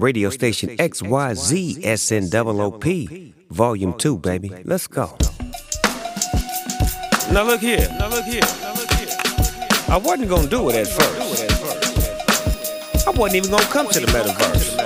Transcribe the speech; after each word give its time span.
Radio 0.00 0.30
station 0.30 0.76
XYZ 0.76 1.82
SNOOP. 1.98 2.84
Volume 3.50 3.94
2, 3.94 4.18
baby. 4.18 4.52
Let's 4.64 4.86
go. 4.86 5.16
Now 7.32 7.44
look 7.44 7.60
here. 7.60 7.88
Now 7.98 8.08
look 8.08 8.24
here. 8.24 8.42
Now 8.60 8.74
look 8.74 8.90
here. 8.92 9.08
I 9.88 9.96
wasn't 10.02 10.28
gonna 10.28 10.48
do 10.48 10.68
it 10.70 10.76
at 10.76 10.86
first. 10.86 11.18
I 13.06 13.10
wasn't 13.10 13.36
even 13.36 13.50
gonna 13.50 13.64
come 13.64 13.88
to 13.88 14.00
the 14.00 14.06
metaverse. 14.06 14.76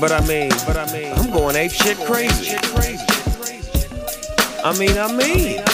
But 0.00 0.12
I 0.12 0.26
mean, 0.26 0.50
but 0.66 0.76
I 0.76 0.92
mean, 0.92 1.12
I'm 1.12 1.30
going 1.30 1.56
ape 1.56 1.72
shit 1.72 1.96
crazy. 1.98 2.56
I 4.64 4.76
mean, 4.78 4.96
I 4.98 5.12
mean. 5.12 5.73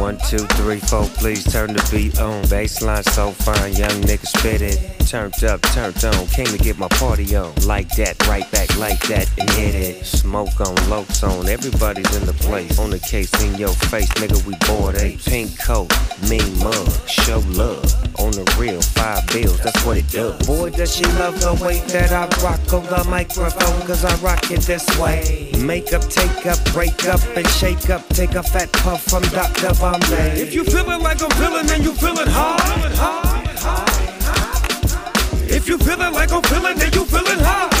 One, 0.00 0.16
two, 0.16 0.38
three, 0.56 0.80
four, 0.80 1.04
please 1.04 1.44
turn 1.44 1.74
the 1.74 1.88
beat 1.92 2.18
on. 2.18 2.42
Baseline 2.44 3.04
so 3.10 3.32
fine, 3.32 3.74
young 3.74 4.00
nigga 4.00 4.26
spit 4.26 4.62
it. 4.62 4.96
Turned 5.06 5.44
up, 5.44 5.60
turned 5.60 6.02
on, 6.02 6.26
came 6.28 6.46
to 6.46 6.56
get 6.56 6.78
my 6.78 6.88
party 6.88 7.36
on. 7.36 7.52
Like 7.66 7.90
that, 7.96 8.26
right 8.26 8.50
back 8.50 8.74
like 8.78 9.00
that, 9.08 9.28
and 9.38 9.50
hit 9.50 9.74
it. 9.74 10.06
Smoke 10.06 10.58
on, 10.60 10.74
lokes 10.88 11.22
on, 11.22 11.48
everybody's 11.48 12.16
in 12.16 12.24
the 12.24 12.32
place. 12.32 12.78
On 12.78 12.88
the 12.88 12.98
case, 12.98 13.30
in 13.42 13.56
your 13.56 13.74
face, 13.90 14.08
nigga, 14.14 14.42
we 14.46 14.54
bored 14.66 14.96
a 14.96 15.18
Pink 15.18 15.60
coat, 15.60 15.92
mean 16.30 16.58
mug, 16.60 16.88
show 17.06 17.40
love. 17.48 17.84
On 18.18 18.30
the 18.32 18.44
real, 18.58 18.80
five 18.80 19.26
bills, 19.28 19.60
that's 19.60 19.84
what 19.84 19.98
it 19.98 20.08
does. 20.08 20.46
Boy, 20.46 20.70
does 20.70 20.96
she 20.96 21.04
love 21.20 21.38
the 21.40 21.52
way 21.62 21.80
that 21.88 22.10
I 22.10 22.24
rock 22.42 22.72
on 22.72 22.84
the 22.86 23.04
microphone, 23.10 23.80
cause 23.86 24.04
I 24.04 24.14
rock 24.22 24.50
it 24.50 24.60
this 24.60 24.86
way. 24.98 25.50
Make 25.60 25.92
up, 25.92 26.08
take 26.08 26.46
up, 26.46 26.58
break 26.72 27.04
up, 27.06 27.20
and 27.36 27.46
shake 27.48 27.90
up. 27.90 28.06
Take 28.08 28.34
a 28.34 28.42
fat 28.42 28.72
puff 28.72 29.02
from 29.02 29.22
Dr. 29.24 29.74
If 29.92 30.54
you 30.54 30.62
feeling 30.62 31.02
like 31.02 31.20
I'm 31.20 31.30
feeling, 31.30 31.66
then 31.66 31.82
you 31.82 31.92
feeling 31.92 32.28
hard. 32.28 32.60
If 35.50 35.66
you 35.66 35.78
feeling 35.78 36.12
like 36.12 36.30
I'm 36.30 36.42
feeling, 36.42 36.78
then 36.78 36.92
you 36.92 37.04
feeling 37.04 37.38
hard. 37.40 37.72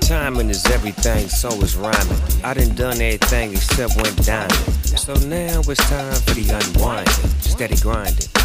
Timing 0.00 0.50
is 0.50 0.66
everything, 0.66 1.28
so 1.28 1.48
is 1.62 1.76
rhyming. 1.76 2.18
I 2.42 2.54
done 2.54 2.74
done 2.74 3.00
everything 3.00 3.52
except 3.52 3.94
went 3.96 4.26
diamond. 4.26 4.52
So 4.98 5.14
now 5.28 5.60
it's 5.60 5.88
time 5.88 6.14
for 6.14 6.34
the 6.34 6.60
unwinding. 6.74 7.30
Steady 7.40 7.76
grinding. 7.76 8.37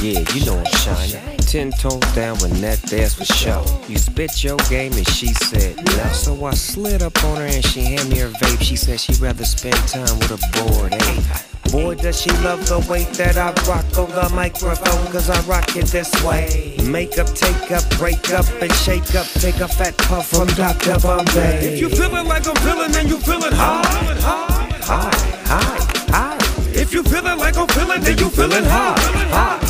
Yeah, 0.00 0.20
you 0.32 0.46
know 0.46 0.56
I'm 0.56 0.64
shining. 0.66 1.38
Ten 1.38 1.72
toes 1.72 1.98
down 2.14 2.38
when 2.38 2.60
that 2.60 2.80
there's 2.82 3.14
for 3.14 3.24
show. 3.24 3.64
You 3.88 3.98
spit 3.98 4.44
your 4.44 4.56
game 4.70 4.92
and 4.92 5.08
she 5.08 5.26
said 5.34 5.76
no. 5.84 6.04
So 6.12 6.44
I 6.44 6.52
slid 6.52 7.02
up 7.02 7.24
on 7.24 7.38
her 7.38 7.42
and 7.42 7.64
she 7.64 7.80
handed 7.80 8.08
me 8.08 8.18
her 8.18 8.28
vape. 8.28 8.62
She 8.62 8.76
said 8.76 9.00
she'd 9.00 9.18
rather 9.18 9.44
spend 9.44 9.74
time 9.88 10.16
with 10.20 10.30
a 10.30 10.38
bored 10.54 10.94
ape. 10.94 11.72
Boy, 11.72 11.96
does 11.96 12.20
she 12.20 12.30
love 12.46 12.64
the 12.68 12.78
way 12.88 13.04
that 13.18 13.36
I 13.36 13.50
rock 13.68 13.84
on 13.98 14.08
the 14.14 14.32
microphone, 14.36 15.10
cause 15.10 15.28
I 15.30 15.40
rock 15.48 15.74
it 15.74 15.86
this 15.86 16.12
way. 16.22 16.76
Make 16.84 17.18
up, 17.18 17.26
take 17.34 17.72
up, 17.72 17.82
break 17.98 18.30
up, 18.30 18.46
and 18.62 18.72
shake 18.74 19.16
up. 19.16 19.26
Take 19.42 19.58
a 19.58 19.66
fat 19.66 19.98
puff 19.98 20.28
from 20.28 20.46
Dr. 20.54 21.00
Bombay. 21.00 21.74
If 21.74 21.80
you 21.80 21.88
feeling 21.88 22.28
like 22.28 22.46
I'm 22.46 22.54
feeling, 22.56 22.92
then 22.92 23.08
you 23.08 23.18
feeling 23.18 23.52
high. 23.52 23.82
High, 24.22 25.10
high, 25.44 25.80
high. 26.14 26.38
If 26.72 26.94
you 26.94 27.02
feeling 27.02 27.38
like 27.38 27.56
I'm 27.56 27.66
feeling, 27.66 28.00
then 28.00 28.16
you 28.16 28.30
feeling 28.30 28.64
high. 28.64 28.94
High. 29.34 29.67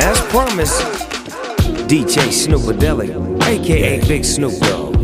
As 0.00 0.20
promised, 0.26 0.80
DJ 1.88 2.28
Snoopadelic, 2.30 3.10
aka 3.42 4.06
Big 4.06 4.24
Snoop 4.24 4.56
Dogg. 4.60 4.96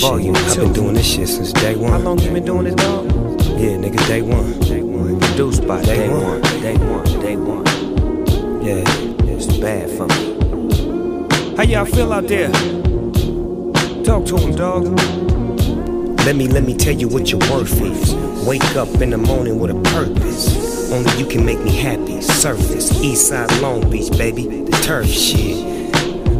Volume 0.00 0.34
I've 0.36 0.56
been 0.56 0.72
doing 0.72 0.94
this 0.94 1.06
shit 1.06 1.28
since 1.28 1.52
day 1.52 1.76
one. 1.76 1.92
How 1.92 1.98
long 1.98 2.18
you 2.18 2.30
been 2.30 2.46
doing 2.46 2.66
it, 2.66 2.76
dog? 2.76 3.06
Yeah, 3.60 3.76
nigga, 3.76 4.06
day 4.06 4.22
one. 4.22 4.58
Day 4.60 4.82
one. 4.82 5.20
Produced 5.20 5.66
by 5.66 5.82
day, 5.82 5.96
day 5.96 6.08
one. 6.08 6.22
one. 6.22 6.40
Day 6.62 6.76
one. 6.76 7.20
Day 7.20 7.36
one. 7.36 7.66
Yeah, 8.64 9.34
it's 9.34 9.46
bad 9.58 9.90
for 9.90 10.06
me. 10.06 11.56
How 11.56 11.64
y'all 11.64 11.84
feel 11.84 12.12
out 12.12 12.26
there? 12.26 12.50
Talk 14.02 14.24
to 14.26 14.36
him, 14.38 14.54
dog. 14.54 14.86
Let 16.24 16.36
me, 16.36 16.48
let 16.48 16.64
me 16.64 16.74
tell 16.74 16.94
you 16.94 17.08
what 17.08 17.30
your 17.30 17.40
worth 17.50 17.80
is. 17.82 18.14
Wake 18.46 18.76
up 18.76 18.88
in 19.02 19.10
the 19.10 19.18
morning 19.18 19.58
with 19.58 19.72
a 19.72 19.80
purpose. 19.90 20.67
Only 20.90 21.18
you 21.18 21.26
can 21.26 21.44
make 21.44 21.60
me 21.60 21.76
happy. 21.76 22.22
Surface, 22.22 23.02
East 23.02 23.28
Side, 23.28 23.52
Long 23.60 23.90
Beach, 23.90 24.10
baby. 24.16 24.46
The 24.46 24.72
turf 24.82 25.06
shit. 25.06 25.92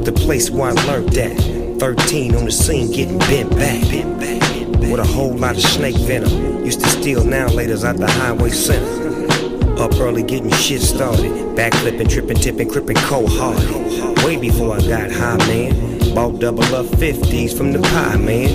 The 0.05 0.13
place 0.13 0.49
where 0.51 0.71
I 0.71 0.73
learned 0.87 1.11
that. 1.11 1.37
13 1.79 2.35
on 2.35 2.47
the 2.47 2.51
scene, 2.51 2.91
getting 2.91 3.19
bent 3.19 3.51
back. 3.51 3.83
Bent 3.91 4.19
back 4.19 4.49
with 4.91 5.01
a 5.01 5.07
whole 5.07 5.35
lot 5.35 5.57
of 5.57 5.63
snake 5.63 5.97
venom. 5.97 6.65
Used 6.65 6.81
to 6.81 6.89
steal 6.89 7.25
now 7.25 7.49
laters 7.49 7.85
out 7.85 7.99
the 7.99 8.11
highway 8.11 8.51
center. 8.51 9.81
Up 9.81 9.95
early 10.01 10.23
getting 10.23 10.51
shit 10.53 10.81
started. 10.81 11.31
Backflipping, 11.55 12.11
tripping, 12.11 12.39
tipping, 12.39 12.71
crippin' 12.71 12.97
cold 12.97 13.31
hearted. 13.31 14.25
Way 14.25 14.37
before 14.37 14.77
I 14.77 14.81
got 14.81 15.11
high, 15.11 15.37
man. 15.47 16.15
Bought 16.15 16.41
double 16.41 16.65
up 16.75 16.87
50s 16.87 17.57
from 17.57 17.73
the 17.73 17.81
pie, 17.81 18.17
man. 18.17 18.49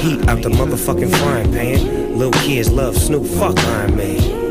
Heat 0.00 0.28
out 0.28 0.42
the 0.42 0.50
motherfucking 0.50 1.14
frying 1.16 1.52
pan. 1.52 2.16
Little 2.16 2.40
kids 2.42 2.70
love 2.70 2.96
Snoop, 2.96 3.26
fuck 3.26 3.58
Iron 3.58 3.96
Man. 3.96 4.43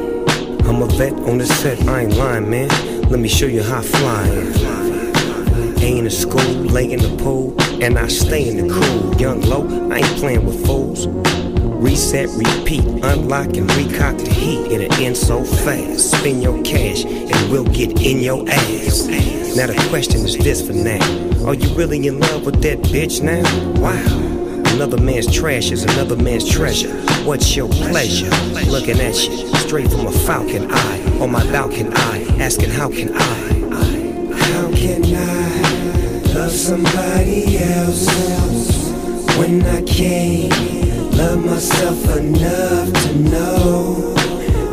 I'm 0.66 0.82
a 0.82 0.88
vet 0.88 1.14
on 1.28 1.38
the 1.38 1.46
set, 1.46 1.82
I 1.88 2.02
ain't 2.02 2.16
lying, 2.16 2.50
man. 2.50 2.70
Let 3.10 3.20
me 3.20 3.28
show 3.28 3.46
you 3.46 3.62
how 3.62 3.80
i 3.80 3.82
flying. 3.82 4.48
Ain't 5.84 6.06
in 6.06 6.10
school, 6.10 6.40
lay 6.42 6.92
in 6.92 7.02
the 7.02 7.16
pool, 7.22 7.56
and 7.84 8.00
I 8.00 8.08
stay 8.08 8.48
in 8.48 8.68
the 8.68 8.74
cool. 8.74 9.22
Young 9.22 9.42
low, 9.42 9.68
I 9.92 9.98
ain't 9.98 10.18
playing 10.18 10.46
with 10.46 10.66
fools. 10.66 11.08
Reset, 11.84 12.30
repeat, 12.30 12.86
unlock 13.04 13.58
and 13.58 13.70
recock 13.72 14.18
the 14.18 14.30
heat. 14.30 14.72
It'll 14.72 14.94
end 15.02 15.18
so 15.18 15.44
fast. 15.44 16.12
Spend 16.12 16.42
your 16.42 16.64
cash 16.64 17.04
and 17.04 17.52
we'll 17.52 17.66
get 17.66 18.02
in 18.02 18.22
your 18.22 18.50
ass. 18.50 19.08
Now 19.58 19.68
the 19.68 19.86
question 19.90 20.22
is 20.22 20.38
this 20.38 20.66
for 20.66 20.72
now. 20.72 21.04
Are 21.46 21.54
you 21.54 21.76
really 21.76 22.08
in 22.08 22.22
love 22.22 22.46
with 22.46 22.62
that 22.62 22.80
bitch 22.80 23.22
now? 23.22 23.44
Wow. 23.82 24.34
Another 24.74 24.98
man's 24.98 25.32
trash 25.32 25.72
is 25.72 25.84
another 25.84 26.16
man's 26.16 26.50
treasure. 26.50 27.13
What's 27.26 27.56
your 27.56 27.70
pleasure? 27.70 28.30
Looking 28.70 29.00
at 29.00 29.16
you 29.16 29.56
straight 29.56 29.90
from 29.90 30.08
a 30.08 30.12
falcon 30.12 30.70
eye 30.70 31.20
on 31.22 31.32
my 31.32 31.42
balcony 31.54 31.90
eye, 31.96 32.26
asking 32.38 32.70
how 32.70 32.90
can 32.90 33.14
I? 33.16 33.54
How 34.36 34.70
can 34.76 35.06
I 35.06 35.62
love 36.34 36.52
somebody 36.52 37.58
else 37.60 38.08
when 39.38 39.64
I 39.64 39.82
can't 39.84 40.52
love 41.16 41.46
myself 41.46 42.18
enough 42.18 42.92
to 42.92 43.16
know? 43.20 44.14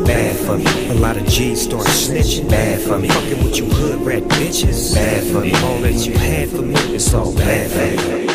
Bad 0.04 0.36
for 0.44 0.58
me. 0.58 0.88
A 0.88 0.94
lot 0.94 1.16
of 1.16 1.26
G's 1.28 1.62
start 1.62 1.86
snitching. 1.86 2.50
Bad 2.50 2.80
for 2.82 2.98
me. 2.98 3.08
Fucking 3.10 3.44
with 3.44 3.58
you 3.58 3.66
hood 3.66 4.00
rat 4.04 4.24
bitches. 4.24 4.92
Bad 4.92 5.22
for 5.22 5.40
me. 5.40 5.54
All 5.54 5.78
that 5.82 6.04
you 6.04 6.14
had 6.14 6.48
for 6.48 6.62
me, 6.62 6.74
it's 6.94 7.14
all 7.14 7.32
bad 7.32 7.70
for 7.70 7.86
me. 8.02 8.26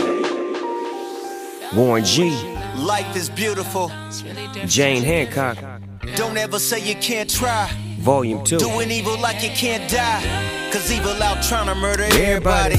Warren 1.75 2.05
G. 2.05 2.54
Life 2.85 3.15
is 3.15 3.31
beautiful. 3.31 3.87
Jane 4.67 5.01
Handcock. 5.01 5.57
Don't 6.15 6.37
ever 6.37 6.59
say 6.59 6.79
you 6.87 6.93
can't 6.93 7.27
try. 7.27 7.67
Volume 7.97 8.43
2. 8.43 8.59
Doing 8.59 8.91
evil 8.91 9.19
like 9.19 9.41
you 9.41 9.49
can't 9.49 9.89
die. 9.89 10.21
Cause 10.71 10.91
evil 10.91 11.11
out 11.23 11.41
trying 11.41 11.65
to 11.65 11.73
murder 11.73 12.03
everybody. 12.03 12.75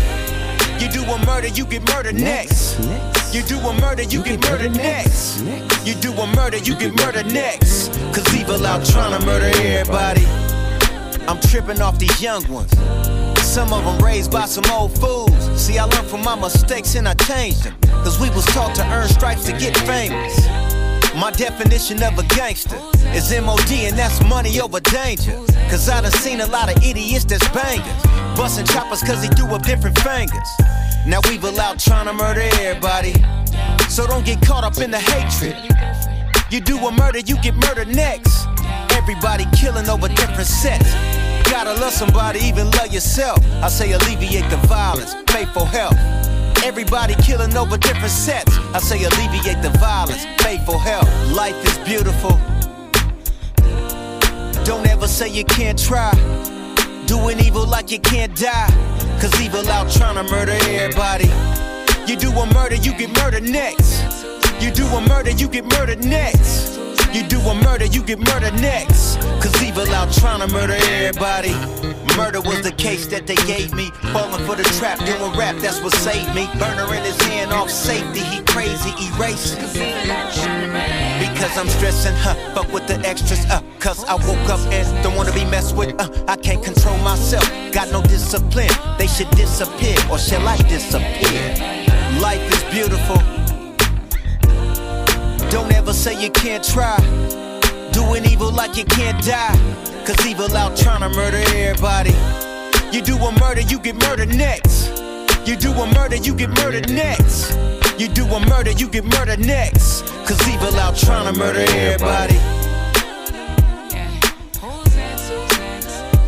You 0.78 0.88
do 0.92 1.02
a 1.02 1.26
murder, 1.26 1.48
you 1.48 1.64
get 1.64 1.82
murdered 1.92 2.14
next. 2.14 2.78
next. 2.78 3.34
You 3.34 3.42
do 3.42 3.58
a 3.58 3.80
murder, 3.80 4.04
you, 4.04 4.18
you 4.20 4.24
get, 4.24 4.40
get 4.40 4.50
murdered, 4.50 4.70
murdered 4.70 4.76
next. 4.76 5.40
next. 5.42 5.84
You 5.88 5.94
do 5.96 6.12
a 6.12 6.26
murder, 6.36 6.58
you, 6.58 6.74
you 6.74 6.78
get 6.78 6.94
murdered 7.04 7.26
next. 7.26 7.88
Cause 8.14 8.32
evil 8.32 8.64
out 8.64 8.86
trying 8.86 9.18
to 9.18 9.26
murder 9.26 9.50
everybody. 9.56 10.24
I'm 11.26 11.40
tripping 11.50 11.80
off 11.80 11.98
these 11.98 12.22
young 12.22 12.46
ones. 12.46 12.70
Some 13.42 13.72
of 13.72 13.84
them 13.84 13.98
raised 14.04 14.30
by 14.30 14.46
some 14.46 14.70
old 14.70 14.96
fools. 14.96 15.45
See, 15.56 15.78
I 15.78 15.84
learned 15.84 16.08
from 16.08 16.22
my 16.22 16.36
mistakes 16.36 16.94
and 16.94 17.08
I 17.08 17.14
changed 17.14 17.64
them. 17.64 17.74
Cause 18.04 18.20
we 18.20 18.30
was 18.30 18.44
taught 18.46 18.74
to 18.76 18.84
earn 18.92 19.08
stripes 19.08 19.46
to 19.46 19.52
get 19.52 19.76
famous. 19.78 20.46
My 21.16 21.30
definition 21.32 22.02
of 22.02 22.18
a 22.18 22.22
gangster 22.24 22.76
is 23.16 23.32
MOD, 23.32 23.72
and 23.88 23.96
that's 23.96 24.22
money 24.28 24.60
over 24.60 24.80
danger. 24.80 25.32
Cause 25.70 25.88
I 25.88 26.02
done 26.02 26.12
seen 26.12 26.42
a 26.42 26.46
lot 26.46 26.68
of 26.68 26.82
idiots 26.84 27.24
that's 27.24 27.48
bangers. 27.48 28.02
Busting 28.36 28.66
choppers 28.66 29.02
cause 29.02 29.26
they 29.26 29.34
threw 29.34 29.48
up 29.48 29.62
different 29.62 29.98
fingers. 30.00 30.48
Now 31.06 31.20
we've 31.28 31.42
allowed 31.42 31.78
trying 31.78 32.06
to 32.06 32.12
murder 32.12 32.42
everybody. 32.60 33.14
So 33.88 34.06
don't 34.06 34.26
get 34.26 34.42
caught 34.42 34.62
up 34.62 34.76
in 34.78 34.90
the 34.90 35.00
hatred. 35.00 35.56
You 36.50 36.60
do 36.60 36.76
a 36.86 36.92
murder, 36.92 37.20
you 37.20 37.36
get 37.40 37.54
murdered 37.54 37.88
next. 37.88 38.46
Everybody 38.92 39.46
killing 39.56 39.88
over 39.88 40.08
different 40.08 40.46
sets. 40.46 41.15
Gotta 41.50 41.74
love 41.80 41.92
somebody, 41.92 42.40
even 42.40 42.70
love 42.72 42.92
yourself. 42.92 43.38
I 43.62 43.68
say 43.68 43.92
alleviate 43.92 44.48
the 44.50 44.56
violence, 44.68 45.14
pay 45.26 45.46
for 45.46 45.66
help. 45.66 45.94
Everybody 46.64 47.14
killing 47.22 47.56
over 47.56 47.76
different 47.76 48.10
sets. 48.10 48.56
I 48.74 48.78
say 48.78 49.04
alleviate 49.04 49.62
the 49.62 49.70
violence, 49.78 50.26
pay 50.38 50.58
for 50.66 50.78
help. 50.80 51.06
Life 51.34 51.56
is 51.64 51.78
beautiful. 51.86 52.38
Don't 54.64 54.86
ever 54.88 55.06
say 55.06 55.28
you 55.28 55.44
can't 55.44 55.78
try. 55.78 56.12
Doing 57.06 57.38
evil 57.38 57.66
like 57.66 57.92
you 57.92 58.00
can't 58.00 58.34
die. 58.36 58.68
Cause 59.20 59.40
evil 59.40 59.66
out 59.68 59.90
trying 59.90 60.16
to 60.16 60.24
murder 60.24 60.52
everybody. 60.52 61.30
You 62.10 62.16
do 62.16 62.30
a 62.32 62.46
murder, 62.52 62.74
you 62.74 62.92
get 62.98 63.10
murdered 63.16 63.44
next. 63.44 64.02
You 64.60 64.70
do 64.70 64.86
a 64.86 65.00
murder, 65.08 65.30
you 65.30 65.48
get 65.48 65.64
murdered 65.64 66.04
next. 66.04 66.75
You 67.12 67.22
do 67.28 67.40
a 67.40 67.54
murder, 67.54 67.86
you 67.86 68.02
get 68.02 68.18
murdered 68.18 68.54
next. 68.60 69.16
Cause 69.40 69.62
evil 69.62 69.88
out 69.94 70.12
trying 70.12 70.46
to 70.46 70.52
murder 70.52 70.74
everybody. 70.74 71.54
Murder 72.16 72.40
was 72.40 72.62
the 72.62 72.72
case 72.72 73.06
that 73.08 73.26
they 73.26 73.36
gave 73.46 73.74
me. 73.74 73.90
Falling 74.12 74.44
for 74.46 74.56
the 74.56 74.64
trap, 74.78 74.98
doing 75.04 75.32
rap, 75.36 75.56
that's 75.56 75.80
what 75.80 75.94
saved 75.94 76.34
me. 76.34 76.48
Burner 76.58 76.92
in 76.94 77.02
his 77.04 77.20
hand 77.22 77.52
off 77.52 77.70
safety, 77.70 78.20
he 78.20 78.40
crazy, 78.44 78.90
erase. 79.08 79.54
Because 81.20 81.58
I'm 81.58 81.68
stressing, 81.68 82.14
huh? 82.16 82.34
Fuck 82.54 82.72
with 82.72 82.86
the 82.86 82.98
extras, 83.06 83.44
uh. 83.46 83.60
Cause 83.78 84.04
I 84.04 84.14
woke 84.14 84.48
up 84.48 84.60
and 84.72 84.86
don't 85.02 85.14
wanna 85.14 85.32
be 85.32 85.44
messed 85.44 85.76
with, 85.76 85.94
uh. 86.00 86.08
I 86.26 86.36
can't 86.36 86.62
control 86.64 86.96
myself, 86.98 87.44
got 87.72 87.90
no 87.92 88.02
discipline. 88.02 88.70
They 88.98 89.06
should 89.06 89.30
disappear, 89.30 89.96
or 90.10 90.18
shall 90.18 90.46
I 90.46 90.56
disappear? 90.68 91.54
Life 92.20 92.42
is 92.52 92.64
beautiful. 92.72 93.45
Don't 95.50 95.72
ever 95.72 95.92
say 95.92 96.20
you 96.22 96.30
can't 96.30 96.64
try. 96.64 96.96
Doing 97.92 98.24
evil 98.24 98.50
like 98.52 98.76
you 98.76 98.84
can't 98.84 99.22
die. 99.24 99.56
Cause 100.04 100.24
evil 100.26 100.54
out 100.56 100.76
trying 100.76 101.00
to 101.00 101.08
murder 101.16 101.42
everybody. 101.54 102.14
You 102.92 103.02
do 103.02 103.16
a 103.16 103.32
murder, 103.40 103.62
you 103.62 103.78
get 103.78 103.96
murdered 103.96 104.28
next. 104.28 104.88
You 105.46 105.56
do 105.56 105.72
a 105.72 105.86
murder, 105.94 106.16
you 106.16 106.34
get 106.34 106.50
murdered 106.50 106.90
next. 106.90 107.56
You 107.98 108.08
do 108.08 108.24
a 108.26 108.40
murder, 108.48 108.72
you 108.72 108.88
get 108.88 109.04
murdered 109.04 109.40
next. 109.40 110.02
Cause 110.26 110.40
evil 110.48 110.74
out 110.76 110.96
trying 110.96 111.32
to 111.32 111.38
murder 111.38 111.64
everybody. 111.68 112.34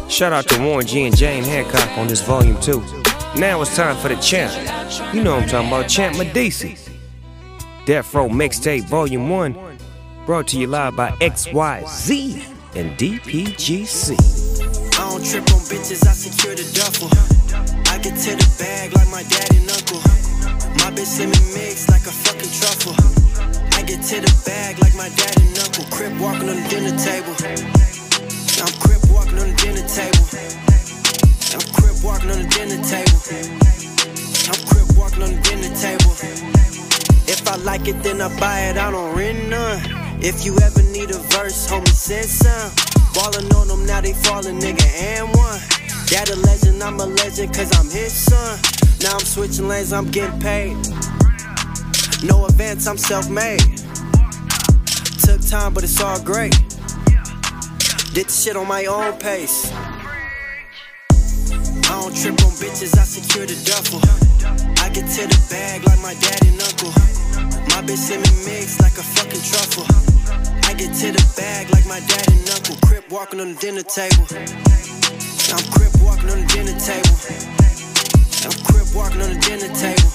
Shout 0.09 0.33
out 0.33 0.49
to 0.49 0.61
Warren 0.63 0.87
G 0.87 1.05
and 1.05 1.17
Jane 1.17 1.45
Handcock 1.45 1.97
on 1.99 2.09
this 2.09 2.23
volume 2.23 2.61
2. 2.61 2.81
Now 3.37 3.61
it's 3.63 3.77
time 3.77 3.97
for 3.99 4.09
the 4.09 4.17
champ. 4.17 4.53
You 5.15 5.23
know 5.23 5.37
I'm 5.37 5.49
talking 5.49 5.69
about, 5.69 5.89
Champ 5.89 6.17
Medici. 6.17 6.88
Death 7.89 8.13
Row 8.13 8.29
Mixtape 8.29 8.85
Volume 8.85 9.31
1, 9.31 9.57
brought 10.27 10.47
to 10.49 10.61
you 10.61 10.67
live 10.67 10.95
by 10.95 11.09
XYZ 11.25 12.37
and 12.77 12.93
DPGC. 13.01 14.13
I 14.13 15.09
don't 15.09 15.25
trip 15.25 15.49
on 15.49 15.65
bitches, 15.73 16.05
I 16.05 16.13
secure 16.13 16.53
the 16.53 16.69
duffel. 16.77 17.09
I 17.89 17.97
get 17.97 18.13
to 18.13 18.37
the 18.37 18.45
bag 18.61 18.93
like 18.93 19.09
my 19.09 19.25
dad 19.25 19.49
and 19.57 19.73
uncle. 19.73 20.05
My 20.85 20.93
bitch 20.93 21.17
me 21.17 21.33
mix 21.57 21.89
like 21.89 22.05
a 22.05 22.13
fucking 22.13 22.53
truffle. 22.61 22.93
I 23.73 23.81
get 23.89 24.05
to 24.05 24.21
the 24.21 24.33
bag 24.45 24.77
like 24.85 24.93
my 24.93 25.09
dad 25.09 25.41
and 25.41 25.57
uncle. 25.57 25.89
Crip 25.89 26.13
walking 26.21 26.53
on 26.53 26.61
the 26.61 26.69
dinner 26.69 26.93
table. 26.93 27.33
I'm 27.41 28.73
crip 28.85 29.01
walking 29.09 29.41
on 29.41 29.49
the 29.49 29.57
dinner 29.57 29.89
table. 29.89 30.29
I'm 31.57 31.65
crip 31.73 31.97
walking 32.05 32.37
on 32.37 32.37
the 32.37 32.49
dinner 32.53 32.85
table. 32.85 33.17
I'm 34.45 34.61
crip 34.69 34.93
walking 34.93 35.23
on 35.25 35.33
the 35.33 35.41
dinner 35.41 35.73
table. 35.73 36.58
I 37.49 37.57
like 37.57 37.89
it, 37.89 38.03
then 38.03 38.21
I 38.21 38.29
buy 38.39 38.61
it. 38.69 38.77
I 38.77 38.91
don't 38.91 39.17
rent 39.17 39.49
none. 39.49 39.81
If 40.21 40.45
you 40.45 40.55
ever 40.59 40.83
need 40.83 41.11
a 41.11 41.19
verse, 41.33 41.67
homie, 41.67 41.89
send 41.89 42.27
some. 42.27 42.71
Ballin' 43.15 43.51
on 43.53 43.69
them, 43.69 43.87
now 43.87 44.03
they 44.03 44.13
fallin', 44.13 44.61
nigga, 44.61 44.85
and 45.01 45.35
one. 45.35 45.61
Dad 46.09 46.29
a 46.29 46.37
legend, 46.37 46.83
I'm 46.83 47.01
a 47.01 47.07
legend, 47.07 47.55
cause 47.55 47.75
I'm 47.79 47.89
his 47.89 48.13
son. 48.13 48.59
Now 49.03 49.15
I'm 49.15 49.25
switching 49.25 49.67
lanes, 49.67 49.95
I'm 49.95 50.11
getting 50.11 50.39
paid. 50.41 50.77
No 52.23 52.45
advance, 52.45 52.87
I'm 52.87 52.99
self 52.99 53.31
made. 53.31 53.61
Took 55.25 55.41
time, 55.49 55.73
but 55.73 55.85
it's 55.85 56.01
all 56.03 56.21
great. 56.21 56.53
Did 58.13 58.27
the 58.27 58.33
shit 58.33 58.57
on 58.57 58.69
my 58.69 58.85
own 58.87 59.19
pace. 59.19 59.71
I 61.89 62.01
don't 62.01 62.15
trip 62.15 62.35
on 62.45 62.53
bitches, 62.61 62.99
I 62.99 63.05
secure 63.05 63.47
the 63.47 63.57
duffel. 63.65 64.01
I 64.85 64.91
get 64.91 65.09
to 65.09 65.27
the 65.27 65.47
bag 65.49 65.85
like 65.85 66.01
my 66.03 66.15
dad 66.15 66.45
and 66.45 66.61
uncle. 66.61 67.18
My 67.71 67.81
bitch 67.87 67.99
send 67.99 68.23
me 68.23 68.31
mix 68.45 68.81
like 68.81 68.97
a 68.99 69.03
fucking 69.03 69.43
truffle. 69.43 69.87
I 70.69 70.75
get 70.75 70.95
to 70.95 71.13
the 71.13 71.25
bag 71.37 71.71
like 71.71 71.87
my 71.87 72.01
dad 72.01 72.29
and 72.29 72.51
uncle. 72.51 72.77
Crip 72.87 73.11
walking 73.11 73.41
on 73.41 73.55
the 73.55 73.59
dinner 73.61 73.83
table. 73.83 74.27
I'm 75.55 75.65
crip 75.73 75.93
walking 76.03 76.31
on 76.31 76.41
the 76.43 76.49
dinner 76.53 76.77
table. 76.79 77.17
I'm 78.45 78.57
crip 78.67 78.89
walking 78.95 79.23
on 79.23 79.31
the 79.33 79.41
dinner 79.41 79.71
table. 79.73 80.11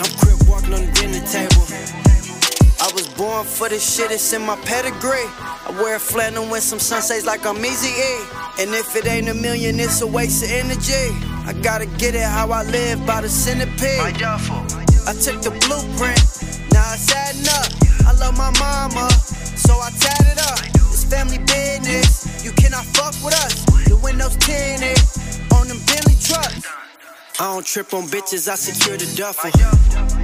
I'm 0.00 0.10
crip 0.18 0.38
walking 0.48 0.74
on 0.74 0.86
the 0.86 0.92
dinner 0.92 1.24
table. 1.26 1.64
I 2.80 2.90
was 2.94 3.08
born 3.08 3.44
for 3.44 3.68
this 3.68 3.82
shit, 3.82 4.10
it's 4.10 4.32
in 4.32 4.42
my 4.42 4.56
pedigree. 4.64 5.28
I 5.66 5.70
wear 5.82 5.98
flannel 5.98 6.48
with 6.48 6.62
some 6.62 6.78
sunshades 6.78 7.26
like 7.26 7.44
I'm 7.44 7.56
Eazy 7.56 7.92
E. 7.92 8.62
And 8.62 8.70
if 8.74 8.94
it 8.96 9.06
ain't 9.06 9.28
a 9.28 9.34
million, 9.34 9.78
it's 9.78 10.00
a 10.00 10.06
waste 10.06 10.44
of 10.44 10.50
energy. 10.50 11.12
I 11.44 11.52
gotta 11.60 11.86
get 11.86 12.14
it 12.14 12.22
how 12.22 12.50
I 12.50 12.62
live 12.62 13.04
by 13.06 13.20
the 13.20 13.28
centipede. 13.28 14.00
I 15.08 15.14
took 15.14 15.40
the 15.40 15.48
blueprint, 15.64 16.20
now 16.68 16.84
it's 16.92 17.08
adding 17.08 17.48
up. 17.48 17.72
I 18.04 18.12
love 18.20 18.36
my 18.36 18.52
mama, 18.60 19.08
so 19.56 19.72
I 19.80 19.88
tatted 19.96 20.36
up. 20.36 20.60
It's 20.92 21.02
family 21.08 21.40
business, 21.48 22.44
you 22.44 22.52
cannot 22.52 22.84
fuck 22.92 23.16
with 23.24 23.32
us. 23.40 23.64
The 23.88 23.96
windows 23.96 24.36
tinted 24.36 25.00
on 25.56 25.64
them 25.64 25.80
Bentley 25.88 26.12
trucks. 26.20 26.60
I 27.40 27.48
don't 27.56 27.64
trip 27.64 27.94
on 27.94 28.04
bitches, 28.12 28.52
I 28.52 28.56
secure 28.56 28.98
the 28.98 29.08
duffel. 29.16 29.48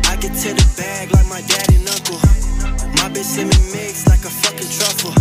I 0.04 0.20
get 0.20 0.36
to 0.44 0.52
the 0.52 0.66
bag 0.76 1.16
like 1.16 1.28
my 1.32 1.40
dad 1.48 1.64
and 1.72 1.88
uncle. 1.88 2.20
My 3.00 3.08
bitch 3.08 3.24
send 3.24 3.56
me 3.56 3.56
mix 3.72 4.04
like 4.04 4.20
a 4.20 4.32
fucking 4.44 4.68
truffle. 4.68 5.16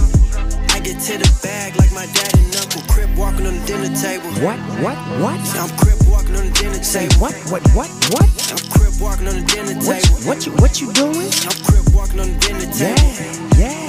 I 0.76 0.84
get 0.84 1.00
to 1.08 1.14
the 1.24 1.32
bag 1.40 1.80
like 1.80 1.94
my 1.96 2.08
dad 2.12 2.36
and 2.36 2.56
uncle. 2.60 2.84
Crip 2.92 3.16
walking 3.16 3.48
on 3.48 3.56
the 3.56 3.64
dinner 3.64 3.96
table. 3.96 4.28
What, 4.44 4.60
what, 4.84 5.00
what? 5.24 5.40
I'm 5.56 5.72
crip 5.80 6.04
walking 6.04 6.23
on 6.36 6.46
the 6.46 6.52
dinner 6.52 6.84
Say 6.84 7.08
what, 7.20 7.34
what, 7.52 7.62
what, 7.74 7.90
what? 8.14 8.30
I'm 8.52 8.58
crip 8.72 8.94
walking 9.02 9.28
on 9.28 9.36
the 9.36 9.46
dinner 9.46 9.74
What, 9.88 10.02
table. 10.02 10.20
you- 10.20 10.28
what 10.28 10.46
you, 10.46 10.52
what 10.54 10.82
you 10.82 10.94
doing? 10.94 11.32
I'm 11.48 11.58
crip 11.64 11.86
walking 11.96 12.20
on 12.20 12.28
the 12.34 12.38
dinner 12.40 12.68
Yeah, 12.76 12.96
table. 12.96 13.60
yeah. 13.60 13.88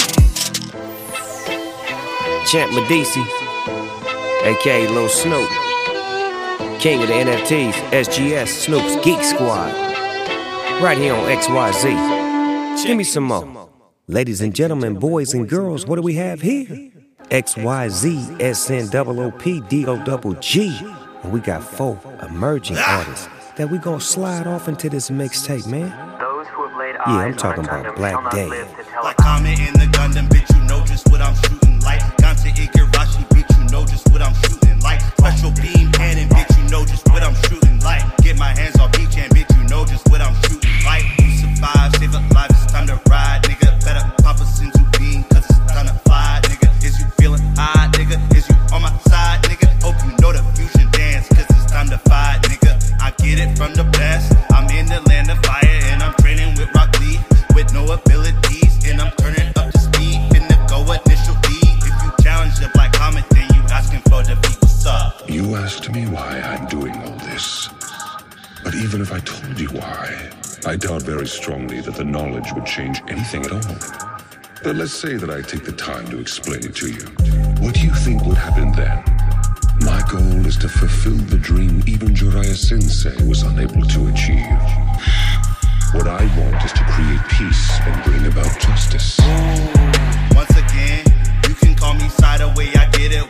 Champ 2.51 2.73
Medici, 2.75 3.23
aka 4.45 4.87
Lil 4.89 5.09
Snoop, 5.09 5.49
King 6.79 7.01
of 7.03 7.09
the 7.09 7.15
NFTs, 7.15 7.73
SGS, 7.91 8.49
Snoop's 8.49 8.97
Geek 9.05 9.23
Squad, 9.25 9.73
right 10.83 10.99
here 10.99 11.15
on 11.15 11.25
XYZ. 11.31 12.85
Give 12.87 12.97
me 12.97 13.05
some 13.05 13.25
more. 13.25 13.69
Ladies 14.07 14.41
and 14.43 14.55
gentlemen, 14.55 14.95
boys 14.97 15.33
and 15.33 15.49
girls, 15.49 15.87
what 15.87 15.97
do 15.97 16.03
we 16.03 16.15
have 16.15 16.43
here? 16.43 16.67
XYZ, 17.31 18.39
SNOOP, 18.55 19.41
And 21.25 21.33
we 21.33 21.41
got 21.41 21.65
four 21.65 21.99
emerging 22.23 22.77
ah! 22.79 22.99
artists 22.99 23.29
that 23.57 23.71
we 23.71 23.79
gonna 23.79 24.01
slide 24.01 24.47
off 24.47 24.69
into 24.69 24.91
this 24.91 25.09
mixtape, 25.09 25.67
man. 25.67 25.89
Those 26.21 26.47
who 26.49 26.69
have 26.69 26.77
laid 26.77 26.95
Yeah, 26.95 27.25
I'm 27.25 27.35
talking 27.35 27.65
about 27.65 27.97
Black 27.97 28.13
shall 28.13 28.23
not 28.23 28.33
Dave. 28.33 28.51
live 28.51 28.69
Like 29.03 29.17
Comet 29.17 29.59
in 29.59 29.73
the 29.73 29.89
Gundam, 29.97 30.29
bitch, 30.29 30.55
you 30.55 30.63
know 30.69 30.85
just 30.85 31.09
what 31.11 31.23
I'm 31.23 31.35
shooting 31.37 31.81
like. 31.81 32.01
Gante 32.19 32.53
Igarashi, 32.53 33.25
bitch, 33.31 33.59
you 33.59 33.65
know 33.73 33.87
just 33.87 34.07
what 34.13 34.21
I'm 34.21 34.35
shooting 34.35 34.79
like. 34.81 35.01
Special 35.17 35.51
beam 35.53 35.91
cannon, 35.93 36.29
bitch, 36.29 36.63
you 36.63 36.69
know 36.69 36.85
just 36.85 37.09
what 37.09 37.23
I'm 37.23 37.35
shooting 37.49 37.81
like. 37.81 38.03
Get 38.19 38.37
my 38.39 38.51
hands 38.55 38.79
off 38.79 38.93
each 39.01 39.15
hand, 39.15 39.33
bitch, 39.35 39.49
you 39.57 39.65
know 39.69 39.87
just 39.87 40.07
what 40.11 40.21
I'm 40.21 40.35
shooting 40.43 40.85
like. 40.85 41.05
You 41.19 41.31
survive, 41.41 41.93
that 71.85 71.97
the 71.97 72.05
knowledge 72.05 72.53
would 72.55 72.67
change 72.67 73.03
anything 73.09 73.45
at 73.45 73.53
all. 73.53 73.77
But 74.63 74.77
let's 74.77 74.93
say 74.93 75.17
that 75.17 75.29
I 75.29 75.43
take 75.43 75.65
the 75.65 75.73
time 75.73 76.09
to 76.09 76.19
explain 76.19 76.65
it 76.65 76.75
to 76.77 76.89
you. 76.89 77.05
What 77.61 77.75
do 77.75 77.81
you 77.81 77.95
think 77.95 78.25
would 78.25 78.39
happen 78.39 78.73
then? 78.73 79.05
My 79.81 80.03
goal 80.11 80.47
is 80.47 80.57
to 80.59 80.69
fulfill 80.69 81.17
the 81.29 81.37
dream 81.37 81.83
even 81.87 82.15
Jiraiya 82.15 82.57
Sensei 82.57 83.17
was 83.27 83.43
unable 83.43 83.83
to 83.83 84.07
achieve. 84.09 84.61
What 85.93 86.09
I 86.09 86.25
want 86.41 86.65
is 86.65 86.73
to 86.73 86.85
create 86.85 87.21
peace 87.29 87.79
and 87.81 88.05
bring 88.05 88.27
about 88.27 88.59
justice. 88.59 89.21
Once 90.35 90.57
again, 90.57 91.05
you 91.49 91.55
can 91.55 91.75
call 91.75 91.95
me 91.95 92.09
Sideaway, 92.09 92.75
I 92.77 92.89
get 92.93 93.13
it 93.13 93.24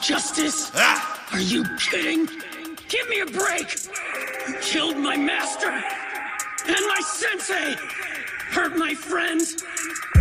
justice? 0.00 0.70
Ah. 0.74 1.28
Are 1.32 1.40
you 1.40 1.64
kidding? 1.78 2.26
Give 2.88 3.08
me 3.08 3.20
a 3.20 3.26
break! 3.26 3.76
You 4.48 4.54
killed 4.60 4.96
my 4.96 5.16
master 5.16 5.70
and 5.70 6.86
my 6.86 7.00
sensei, 7.04 7.76
hurt 8.50 8.76
my 8.76 8.94
friends, 8.94 9.62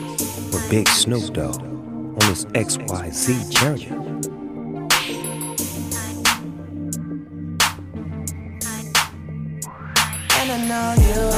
with 0.51 0.67
Big 0.71 0.89
Snoop 0.89 1.33
Dogg 1.33 1.61
on 1.61 2.15
this 2.15 2.45
XYZ 2.45 3.51
journey. 3.51 4.11
And 10.81 11.00
you 11.03 11.30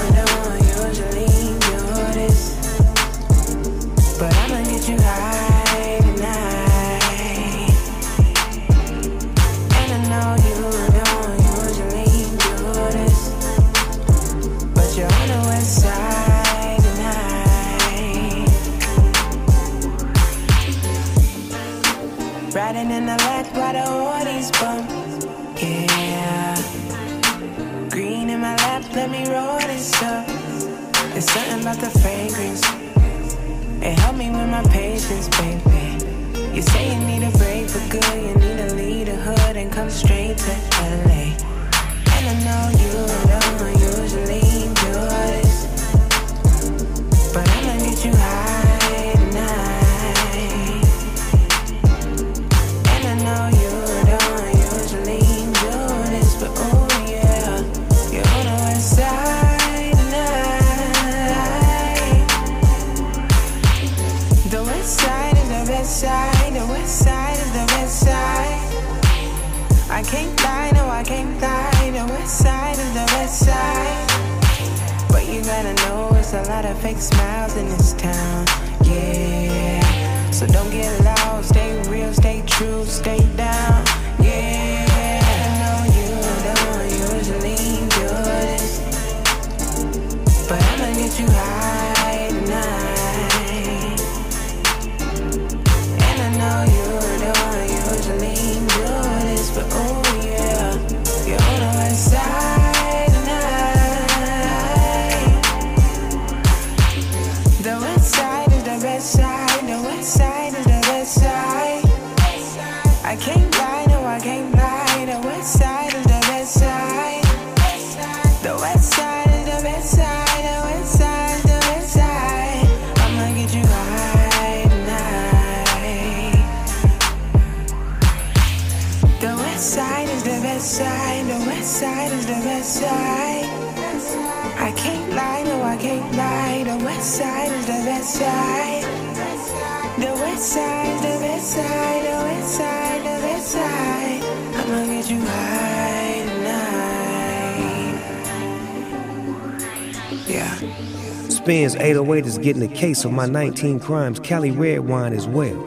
Spins 151.43 151.75
808 151.75 152.25
is 152.25 152.37
getting 152.37 152.63
a 152.63 152.73
case 152.73 153.03
of 153.03 153.11
my 153.11 153.25
19 153.25 153.81
crimes, 153.81 154.17
Cali 154.17 154.51
red 154.51 154.87
wine 154.87 155.11
as 155.11 155.27
well. 155.27 155.59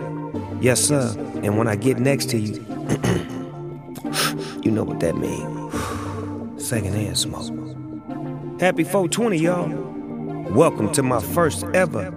Yes, 0.59 0.81
sir. 0.83 1.15
And 1.43 1.59
when 1.59 1.69
I 1.69 1.77
get 1.77 1.99
next 1.99 2.31
to 2.31 2.39
you, 2.39 2.55
you 4.63 4.71
know 4.71 4.85
what 4.85 5.01
that 5.01 5.19
means. 5.19 6.67
Secondhand 6.67 7.19
smoke. 7.19 7.53
Happy 8.59 8.85
420, 8.85 9.37
y'all. 9.37 9.69
Welcome 10.55 10.93
to 10.93 11.03
my 11.03 11.21
first 11.21 11.65
ever 11.75 12.11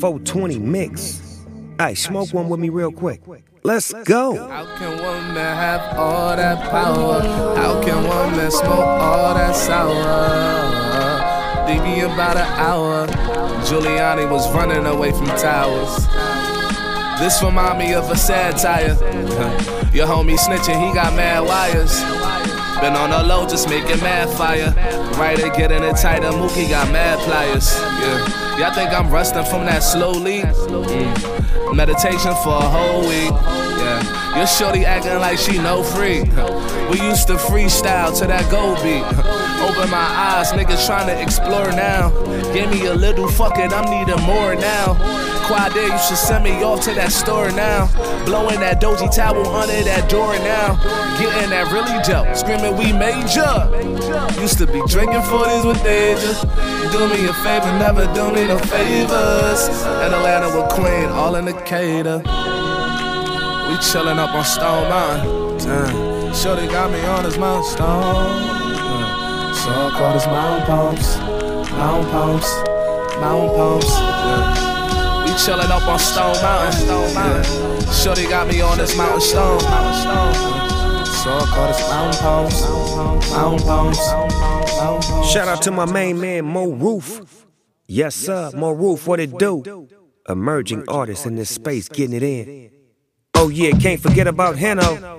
420 0.00 0.58
mix. 0.58 1.46
Hey, 1.78 1.94
smoke 1.94 2.34
one 2.34 2.50
with 2.50 2.60
me 2.60 2.68
real 2.68 2.92
quick. 2.92 3.22
Let's 3.62 3.90
go. 4.04 4.36
How 4.48 4.66
can 4.76 4.98
have 5.38 5.98
all 5.98 6.36
that 6.36 6.70
power? 6.70 7.22
How 7.56 7.82
can 7.82 8.04
smoke 8.50 8.68
all 8.68 9.32
that 9.32 9.56
sour? 9.56 10.77
Me 11.68 12.00
about 12.00 12.38
an 12.38 12.46
hour. 12.58 13.06
Giuliani 13.66 14.28
was 14.30 14.50
running 14.54 14.86
away 14.86 15.12
from 15.12 15.26
towers. 15.26 16.06
This 17.20 17.42
remind 17.42 17.78
me 17.78 17.92
of 17.92 18.10
a 18.10 18.16
satire. 18.16 18.94
Your 19.92 20.06
homie 20.06 20.38
snitching, 20.38 20.88
he 20.88 20.94
got 20.94 21.14
mad 21.14 21.44
wires. 21.44 22.00
Been 22.80 22.96
on 22.96 23.10
the 23.10 23.22
low, 23.22 23.46
just 23.46 23.68
making 23.68 24.00
mad 24.00 24.30
fire. 24.30 24.72
Writer 25.18 25.50
getting 25.50 25.82
it 25.82 25.96
tighter, 25.96 26.30
Mookie 26.30 26.70
got 26.70 26.90
mad 26.90 27.18
pliers. 27.18 27.74
Yeah, 27.76 28.58
y'all 28.58 28.74
think 28.74 28.90
I'm 28.90 29.10
rusting 29.10 29.44
from 29.44 29.66
that 29.66 29.82
slowly? 29.82 30.40
Mm. 30.40 31.57
Meditation 31.74 32.34
for 32.42 32.56
a 32.56 32.68
whole 32.68 33.00
week. 33.02 33.30
Yeah, 33.30 34.36
your 34.38 34.46
shorty 34.46 34.84
acting 34.84 35.18
like 35.20 35.38
she 35.38 35.58
no 35.58 35.82
free. 35.82 36.22
We 36.90 37.00
used 37.00 37.28
to 37.28 37.34
freestyle 37.34 38.16
to 38.18 38.26
that 38.26 38.50
gold 38.50 38.82
beat. 38.82 39.04
Open 39.62 39.90
my 39.90 39.98
eyes, 39.98 40.52
niggas 40.52 40.86
trying 40.86 41.06
to 41.06 41.22
explore 41.22 41.70
now. 41.72 42.10
Give 42.52 42.70
me 42.70 42.86
a 42.86 42.94
little, 42.94 43.28
fuck 43.28 43.58
it, 43.58 43.72
I'm 43.72 43.84
needing 43.90 44.22
more 44.24 44.54
now. 44.54 44.94
Quad 45.48 45.72
there, 45.72 45.88
you 45.88 45.98
should 45.98 46.18
send 46.18 46.44
me 46.44 46.62
off 46.62 46.84
to 46.84 46.92
that 46.92 47.10
store 47.10 47.50
now. 47.50 47.88
Blowing 48.26 48.60
that 48.60 48.82
doji 48.82 49.08
towel 49.08 49.48
under 49.48 49.82
that 49.82 50.10
door 50.10 50.36
now. 50.44 50.76
Getting 51.16 51.48
that 51.48 51.72
really 51.72 51.96
dope, 52.04 52.36
screaming 52.36 52.76
we 52.76 52.92
major. 52.92 53.48
Used 54.38 54.58
to 54.58 54.66
be 54.66 54.84
drinking 54.84 55.24
40s 55.24 55.64
with 55.64 55.80
Deja. 55.82 56.44
Do 56.92 57.08
me 57.08 57.24
a 57.24 57.32
favor, 57.40 57.72
never 57.80 58.04
do 58.12 58.28
me 58.28 58.44
no 58.44 58.58
favors. 58.68 59.72
In 60.04 60.12
Atlanta 60.12 60.52
with 60.52 60.68
Queen, 60.68 61.08
all 61.16 61.34
in 61.36 61.46
the 61.46 61.56
cater. 61.64 62.18
We 62.18 63.74
chillin' 63.80 64.18
up 64.18 64.36
on 64.36 64.44
Stone 64.44 64.92
Mountain. 64.92 66.34
Shorty 66.34 66.66
got 66.68 66.92
me 66.92 67.00
on 67.06 67.24
his 67.24 67.38
mountain 67.38 67.72
stone. 67.72 68.36
So 69.56 69.72
I 69.72 69.96
call 69.96 70.12
this 70.12 70.26
mountain 70.26 70.66
pumps, 70.66 71.16
mountain 71.72 72.10
pumps, 72.12 72.50
mountain 73.16 73.56
pumps. 73.56 73.88
Yeah. 73.88 74.67
Chillin' 75.38 75.70
up 75.70 75.86
on 75.86 75.98
Stone 76.00 76.34
Mountain, 76.42 76.72
Stone 76.72 77.14
Mountain. 77.14 77.92
Shorty 77.92 78.26
got 78.28 78.48
me 78.48 78.60
on 78.60 78.76
this 78.76 78.96
mountain 78.96 79.20
stone. 79.20 79.60
So 79.60 81.30
I 81.30 81.46
call 81.54 81.68
this 81.68 81.80
mountain 81.88 82.20
pumps, 82.20 83.30
mountain 83.30 83.66
mountain. 83.66 85.24
Shout 85.24 85.48
out 85.48 85.62
to 85.62 85.70
my 85.70 85.84
main 85.86 86.20
man, 86.20 86.44
MoRuf. 86.44 87.44
Yes, 87.86 88.16
sir, 88.16 88.50
MoRuf, 88.54 89.06
what 89.06 89.20
it 89.20 89.38
do? 89.38 89.88
Emerging 90.28 90.84
artists 90.88 91.24
in 91.24 91.36
this 91.36 91.50
space 91.54 91.88
getting 91.88 92.16
it 92.16 92.22
in. 92.22 92.70
Oh, 93.34 93.48
yeah, 93.48 93.70
can't 93.78 94.00
forget 94.00 94.26
about 94.26 94.56
Heno. 94.56 95.18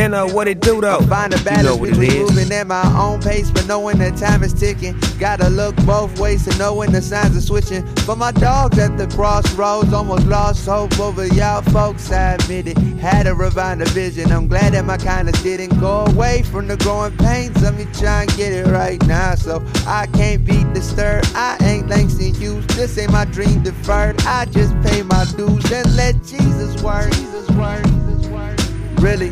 Heno, 0.00 0.32
what 0.32 0.48
it 0.48 0.60
do 0.60 0.80
though? 0.80 0.96
I 0.96 1.04
find 1.04 1.34
a 1.34 1.36
you 1.36 1.44
balance 1.44 1.64
know 1.66 1.76
what 1.76 1.90
it 1.90 2.00
between 2.00 2.22
is. 2.22 2.30
moving 2.30 2.52
at 2.52 2.66
my 2.66 2.82
own 2.98 3.20
pace, 3.20 3.50
but 3.50 3.66
knowing 3.66 3.98
that 3.98 4.16
time 4.16 4.42
is 4.42 4.54
ticking. 4.54 4.98
Gotta 5.18 5.50
look 5.50 5.76
both 5.84 6.18
ways 6.18 6.46
to 6.46 6.56
know 6.56 6.74
when 6.74 6.90
the 6.90 7.02
signs 7.02 7.36
are 7.36 7.40
switching. 7.42 7.86
For 8.06 8.16
my 8.16 8.32
dogs 8.32 8.78
at 8.78 8.96
the 8.96 9.06
crossroads, 9.08 9.92
almost 9.92 10.26
lost 10.26 10.64
hope 10.64 10.98
over 10.98 11.26
y'all 11.26 11.60
folks. 11.60 12.10
I 12.10 12.32
admit 12.36 12.68
it. 12.68 12.78
Had 12.98 13.24
to 13.24 13.34
refine 13.34 13.80
the 13.80 13.84
vision. 13.90 14.32
I'm 14.32 14.48
glad 14.48 14.72
that 14.72 14.86
my 14.86 14.96
kindness 14.96 15.42
didn't 15.42 15.78
go 15.78 16.06
away 16.06 16.44
from 16.44 16.66
the 16.66 16.78
growing 16.78 17.14
pains. 17.18 17.60
Let 17.60 17.74
me 17.74 17.84
try 17.92 18.22
and 18.22 18.36
get 18.38 18.54
it 18.54 18.68
right 18.68 19.06
now, 19.06 19.34
so 19.34 19.62
I 19.86 20.06
can't 20.14 20.46
be 20.46 20.64
disturbed. 20.72 21.30
I 21.34 21.58
ain't 21.60 21.88
Langston 21.88 22.32
Hughes. 22.32 22.66
This 22.68 22.96
ain't 22.96 23.12
my 23.12 23.26
dream 23.26 23.62
deferred. 23.62 24.18
I 24.22 24.46
just 24.46 24.72
pay 24.80 25.02
my 25.02 25.26
dues 25.36 25.70
and 25.70 25.94
let 25.94 26.14
Jesus 26.24 26.82
work. 26.82 27.12
Jesus 27.12 27.50
work. 27.50 27.84
Jesus 27.84 28.26
work. 28.28 28.58
Really. 28.98 29.30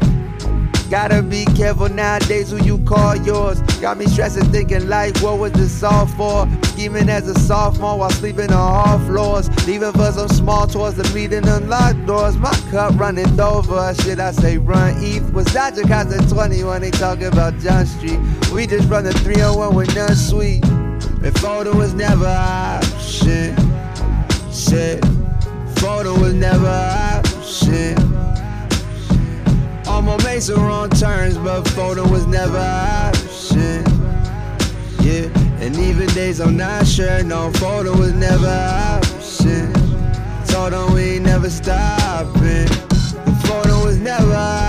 Gotta 0.90 1.22
be 1.22 1.44
careful 1.44 1.90
nowadays 1.90 2.50
who 2.50 2.64
you 2.64 2.78
call 2.78 3.14
yours. 3.14 3.60
Got 3.78 3.98
me 3.98 4.06
stressing, 4.06 4.50
thinking 4.50 4.88
like, 4.88 5.18
what 5.18 5.38
was 5.38 5.52
this 5.52 5.82
all 5.82 6.06
for? 6.06 6.48
Scheming 6.68 7.10
as 7.10 7.28
a 7.28 7.38
sophomore 7.40 7.98
while 7.98 8.10
sleeping 8.10 8.50
on 8.50 8.86
hall 8.86 8.98
floors. 9.00 9.50
Leaving 9.66 9.92
for 9.92 10.10
some 10.12 10.28
small 10.28 10.66
tours 10.66 10.94
to 10.94 11.14
meet 11.14 11.34
in 11.34 11.46
unlocked 11.46 12.06
doors. 12.06 12.38
My 12.38 12.52
cup 12.70 12.98
running 12.98 13.38
over. 13.38 13.94
Should 13.96 14.18
I 14.18 14.30
say 14.30 14.56
run 14.56 14.94
ETH? 14.98 15.30
Was 15.34 15.44
Dodger 15.52 15.82
cost 15.82 16.16
at 16.16 16.26
20 16.26 16.64
when 16.64 16.80
they 16.80 16.90
talk 16.90 17.20
about 17.20 17.58
John 17.58 17.84
Street? 17.84 18.18
We 18.50 18.66
just 18.66 18.88
run 18.88 19.04
the 19.04 19.12
301 19.12 19.74
with 19.74 19.94
none 19.94 20.16
sweet. 20.16 20.64
And 20.64 21.38
photo 21.38 21.76
was 21.76 21.92
never 21.92 22.26
option. 22.26 23.54
Shit. 24.50 25.04
Photo 25.76 26.18
was 26.18 26.32
never 26.32 26.66
option. 26.66 28.17
Almost 29.98 30.24
made 30.24 30.42
some 30.44 30.64
wrong 30.64 30.88
turns, 30.90 31.36
but 31.38 31.66
photo 31.70 32.08
was 32.08 32.24
never 32.24 32.56
option. 32.56 33.82
Yeah, 35.02 35.26
and 35.58 35.76
even 35.76 36.06
days 36.14 36.38
I'm 36.38 36.56
not 36.56 36.86
sure, 36.86 37.24
no 37.24 37.50
photo 37.54 37.90
was 37.98 38.12
never 38.12 38.46
option. 38.46 39.72
Told 40.46 40.72
them 40.72 40.94
we 40.94 41.16
ain't 41.16 41.24
never 41.24 41.50
stopping. 41.50 42.68
The 43.26 43.42
photo 43.44 43.84
was 43.86 43.98
never 43.98 44.67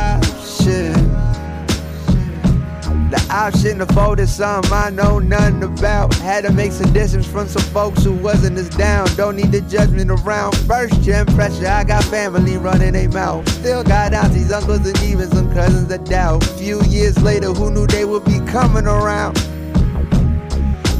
option 3.29 3.79
to 3.79 3.85
fold 3.87 4.19
is 4.19 4.33
something 4.33 4.71
I 4.71 4.89
know 4.89 5.19
nothing 5.19 5.63
about. 5.63 6.13
Had 6.15 6.45
to 6.45 6.51
make 6.51 6.71
some 6.71 6.91
distance 6.93 7.25
from 7.25 7.47
some 7.47 7.63
folks 7.73 8.03
who 8.03 8.13
wasn't 8.13 8.57
as 8.57 8.69
down. 8.69 9.07
Don't 9.15 9.35
need 9.35 9.51
the 9.51 9.61
judgment 9.61 10.11
around. 10.11 10.55
First 10.67 11.01
gen 11.01 11.25
pressure, 11.27 11.67
I 11.67 11.83
got 11.83 12.03
family 12.05 12.57
running 12.57 12.93
their 12.93 13.09
mouth. 13.09 13.47
Still 13.49 13.83
got 13.83 14.13
aunties, 14.13 14.51
uncles, 14.51 14.85
and 14.87 15.01
even 15.03 15.29
some 15.29 15.53
cousins 15.53 15.87
that 15.87 16.05
doubt. 16.05 16.43
Few 16.43 16.81
years 16.83 17.21
later, 17.21 17.53
who 17.53 17.71
knew 17.71 17.87
they 17.87 18.05
would 18.05 18.25
be 18.25 18.39
coming 18.47 18.85
around? 18.85 19.37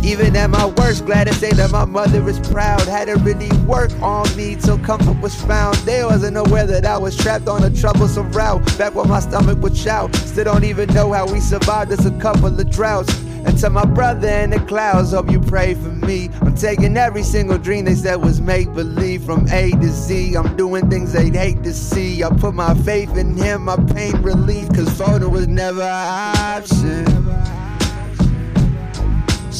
Even 0.03 0.35
at 0.35 0.49
my 0.49 0.65
worst, 0.65 1.05
glad 1.05 1.27
to 1.27 1.33
say 1.33 1.51
that 1.51 1.71
my 1.71 1.85
mother 1.85 2.27
is 2.29 2.39
proud. 2.51 2.81
Had 2.81 3.05
to 3.05 3.15
really 3.17 3.49
work 3.65 3.91
on 4.01 4.25
me 4.35 4.55
till 4.55 4.79
comfort 4.79 5.19
was 5.21 5.35
found. 5.43 5.75
They 5.77 6.03
wasn't 6.03 6.37
aware 6.37 6.65
that 6.65 6.85
I 6.85 6.97
was 6.97 7.17
trapped 7.17 7.47
on 7.47 7.63
a 7.63 7.69
troublesome 7.69 8.31
route. 8.31 8.65
Back 8.77 8.95
when 8.95 9.09
my 9.09 9.19
stomach 9.19 9.59
would 9.59 9.75
shout. 9.75 10.15
Still 10.15 10.45
don't 10.45 10.63
even 10.63 10.93
know 10.93 11.11
how 11.11 11.31
we 11.31 11.39
survived 11.39 11.91
just 11.91 12.05
a 12.05 12.17
couple 12.19 12.47
of 12.47 12.69
droughts. 12.69 13.13
And 13.45 13.57
to 13.59 13.69
my 13.69 13.85
brother 13.85 14.27
in 14.27 14.49
the 14.49 14.59
clouds, 14.59 15.11
hope 15.11 15.31
you 15.31 15.39
pray 15.39 15.73
for 15.73 15.89
me. 15.89 16.29
I'm 16.41 16.55
taking 16.55 16.97
every 16.97 17.23
single 17.23 17.57
dream 17.57 17.85
they 17.85 17.95
said 17.95 18.15
was 18.15 18.41
make 18.41 18.73
believe 18.73 19.23
from 19.23 19.47
A 19.49 19.71
to 19.71 19.87
Z. 19.87 20.35
I'm 20.35 20.57
doing 20.57 20.89
things 20.89 21.13
they'd 21.13 21.35
hate 21.35 21.63
to 21.63 21.73
see. 21.73 22.23
I 22.23 22.29
put 22.29 22.53
my 22.53 22.73
faith 22.83 23.15
in 23.15 23.37
him, 23.37 23.65
my 23.65 23.77
pain 23.93 24.21
relief, 24.21 24.67
cause 24.69 24.89
photo 24.97 25.29
was 25.29 25.47
never 25.47 25.81
an 25.81 26.37
option. 26.37 27.18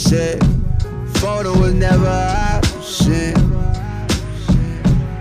Shit, 0.10 0.44
photo 1.18 1.56
was 1.60 1.76
never 1.76 2.08
option. 2.08 3.36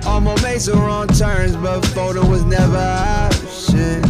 Almost 0.07 0.43
made 0.43 0.63
some 0.63 0.81
wrong 0.81 1.07
turns, 1.09 1.55
but 1.57 1.85
photo 1.89 2.27
was 2.27 2.43
never 2.47 2.79
option. 2.79 4.03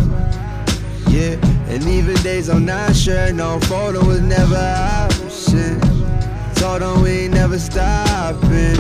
Yeah, 1.11 1.35
and 1.67 1.83
even 1.83 2.15
days 2.23 2.49
I'm 2.49 2.65
not 2.65 2.95
sure, 2.95 3.33
no 3.33 3.59
photo 3.63 4.07
was 4.07 4.21
never 4.21 4.55
option. 4.55 5.81
Told 6.55 6.83
them 6.83 7.03
we 7.03 7.11
ain't 7.11 7.35
never 7.35 7.59
stopping. 7.59 8.77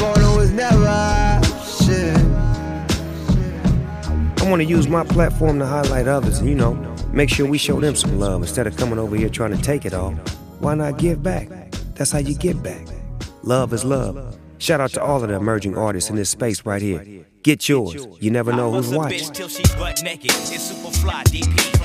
Photo 0.00 0.38
was 0.38 0.50
never 0.50 0.88
option. 0.88 2.16
I 4.38 4.50
want 4.50 4.60
to 4.60 4.64
use 4.64 4.88
my 4.88 5.04
platform 5.04 5.60
to 5.60 5.66
highlight 5.66 6.08
others 6.08 6.40
and, 6.40 6.48
you 6.48 6.56
know, 6.56 6.74
make 7.12 7.30
sure 7.30 7.46
we 7.46 7.58
show 7.58 7.78
them 7.78 7.94
some 7.94 8.18
love 8.18 8.42
instead 8.42 8.66
of 8.66 8.76
coming 8.76 8.98
over 8.98 9.14
here 9.14 9.28
trying 9.28 9.56
to 9.56 9.62
take 9.62 9.84
it 9.84 9.94
all. 9.94 10.16
Why 10.62 10.76
not 10.76 10.96
give 10.96 11.24
back? 11.24 11.48
That's 11.96 12.12
how 12.12 12.20
you 12.20 12.36
get 12.36 12.62
back. 12.62 12.86
Love 13.42 13.72
is 13.72 13.84
love. 13.84 14.38
Shout 14.58 14.80
out 14.80 14.92
to 14.92 15.02
all 15.02 15.20
of 15.20 15.28
the 15.28 15.34
emerging 15.34 15.76
artists 15.76 16.08
in 16.08 16.14
this 16.14 16.30
space 16.30 16.64
right 16.64 16.80
here. 16.80 17.26
Get 17.42 17.68
yours. 17.68 18.06
You 18.20 18.30
never 18.30 18.52
know 18.52 18.70
who's 18.70 18.88
watching. 18.94 19.18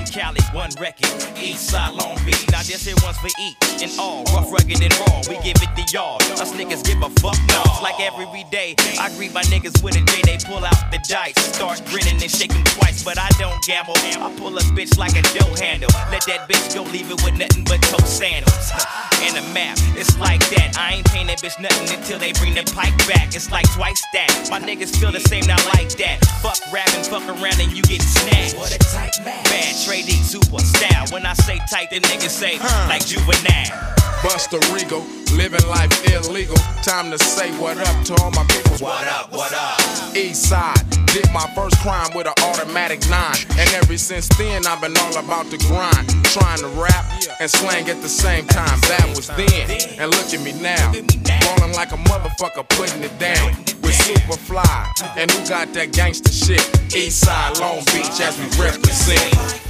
Bitch 0.08 0.22
till 0.22 0.34
she 0.34 0.48
butt 0.48 0.48
naked. 0.48 0.48
It's 0.48 0.48
super 0.48 0.48
fly 0.48 0.48
DP 0.48 0.48
from 0.48 0.48
Cali, 0.48 0.52
one 0.52 0.70
record. 0.80 1.38
East 1.38 1.70
side 1.70 1.94
Long 1.94 2.16
Beach. 2.24 2.46
Now 2.50 2.62
this 2.62 2.84
here 2.84 2.94
one's 3.02 3.18
for 3.18 3.30
each 3.40 3.82
and 3.82 3.92
all. 3.98 4.24
Rough, 4.34 4.52
rugged, 4.52 4.82
and 4.82 4.94
raw. 5.00 5.22
We 5.28 5.36
give 5.42 5.56
it 5.62 5.72
to 5.76 5.84
y'all. 5.92 6.16
Us 6.40 6.52
niggas 6.52 6.84
give 6.84 7.02
a 7.02 7.10
fuck 7.20 7.38
no. 7.48 7.62
It's 7.66 7.82
like 7.82 8.00
every 8.00 8.44
day. 8.50 8.74
I 8.98 9.10
greet 9.16 9.32
my 9.32 9.42
niggas 9.42 9.82
with 9.82 9.96
a 9.96 10.04
J. 10.04 10.22
They 10.24 10.38
pull 10.44 10.64
out 10.64 10.90
the 10.90 10.98
dice. 11.08 11.36
Start 11.54 11.82
grinning 11.86 12.20
and 12.20 12.30
shaking 12.30 12.64
twice. 12.64 13.04
But 13.04 13.18
I 13.18 13.28
don't 13.38 13.62
gamble. 13.64 13.94
I 13.96 14.34
pull 14.38 14.56
a 14.56 14.62
bitch 14.74 14.98
like 14.98 15.16
a 15.16 15.22
dough 15.22 15.54
handle. 15.56 15.90
Let 16.10 16.24
that 16.26 16.48
bitch 16.48 16.74
go, 16.74 16.82
leave 16.90 17.10
it 17.10 17.22
with 17.24 17.38
nothing 17.38 17.64
but 17.64 17.82
toe 17.82 18.04
sandals. 18.04 18.72
And 19.20 19.36
a 19.36 19.42
map, 19.52 19.76
it's 19.98 20.16
like 20.20 20.38
that. 20.50 20.78
I 20.78 20.94
ain't 20.94 21.06
paying 21.10 21.26
that 21.26 21.42
bitch 21.42 21.58
nothing 21.60 21.90
until 21.98 22.20
they 22.20 22.32
bring 22.34 22.54
the 22.54 22.62
pipe 22.70 22.94
back. 23.10 23.34
It's 23.34 23.50
like 23.50 23.66
twice 23.74 24.00
that. 24.12 24.46
My 24.48 24.60
niggas 24.60 24.94
feel 24.94 25.10
the 25.10 25.18
same, 25.18 25.44
not 25.44 25.58
like 25.74 25.90
that. 25.98 26.22
Fuck 26.38 26.58
rapping, 26.72 27.02
fuck 27.02 27.26
around 27.26 27.58
and 27.58 27.72
you 27.74 27.82
get 27.82 28.00
snatched. 28.00 28.56
What 28.56 28.70
a 28.70 28.78
tight 28.78 29.18
man. 29.24 29.42
Bad 29.42 29.74
super 30.06 30.58
style. 30.60 31.06
When 31.10 31.26
I 31.26 31.34
say 31.34 31.58
tight, 31.70 31.90
the 31.90 32.00
niggas 32.00 32.30
say 32.30 32.58
like 32.88 33.06
juvenile. 33.06 33.96
Buster 34.22 34.58
Regal, 34.74 35.02
living 35.36 35.66
life 35.68 35.92
illegal. 36.12 36.56
Time 36.82 37.10
to 37.10 37.18
say 37.18 37.50
what 37.58 37.78
up 37.78 38.04
to 38.06 38.14
all 38.22 38.30
my 38.32 38.44
people. 38.44 38.76
What 38.78 39.06
up, 39.06 39.32
what 39.32 39.52
up? 39.54 40.16
East 40.16 40.48
side, 40.48 40.78
did 41.06 41.30
my 41.32 41.46
first 41.54 41.78
crime 41.80 42.10
with 42.14 42.26
an 42.26 42.34
automatic 42.42 43.00
nine. 43.08 43.36
And 43.58 43.70
ever 43.74 43.96
since 43.96 44.28
then, 44.36 44.66
I've 44.66 44.80
been 44.80 44.96
all 44.98 45.16
about 45.18 45.46
the 45.50 45.58
grind. 45.68 46.08
Trying 46.26 46.58
to 46.58 46.68
rap 46.80 47.04
and 47.40 47.50
slang 47.50 47.88
at 47.88 48.02
the 48.02 48.08
same 48.08 48.46
time. 48.46 48.80
That 48.90 49.12
was 49.14 49.28
then. 49.28 49.70
And 50.00 50.10
look 50.10 50.34
at 50.34 50.40
me 50.42 50.52
now. 50.60 50.92
Rolling 50.92 51.74
like 51.74 51.92
a 51.92 52.00
motherfucker, 52.10 52.68
putting 52.70 53.02
it 53.02 53.16
down. 53.18 53.56
With 53.82 53.94
Superfly. 53.94 55.16
And 55.16 55.30
who 55.30 55.48
got 55.48 55.72
that 55.74 55.92
gangster 55.92 56.32
shit? 56.32 56.62
East 56.94 57.20
side, 57.20 57.58
Long 57.58 57.84
Beach, 57.86 58.20
as 58.20 58.36
we 58.38 58.46
represent. 58.62 59.67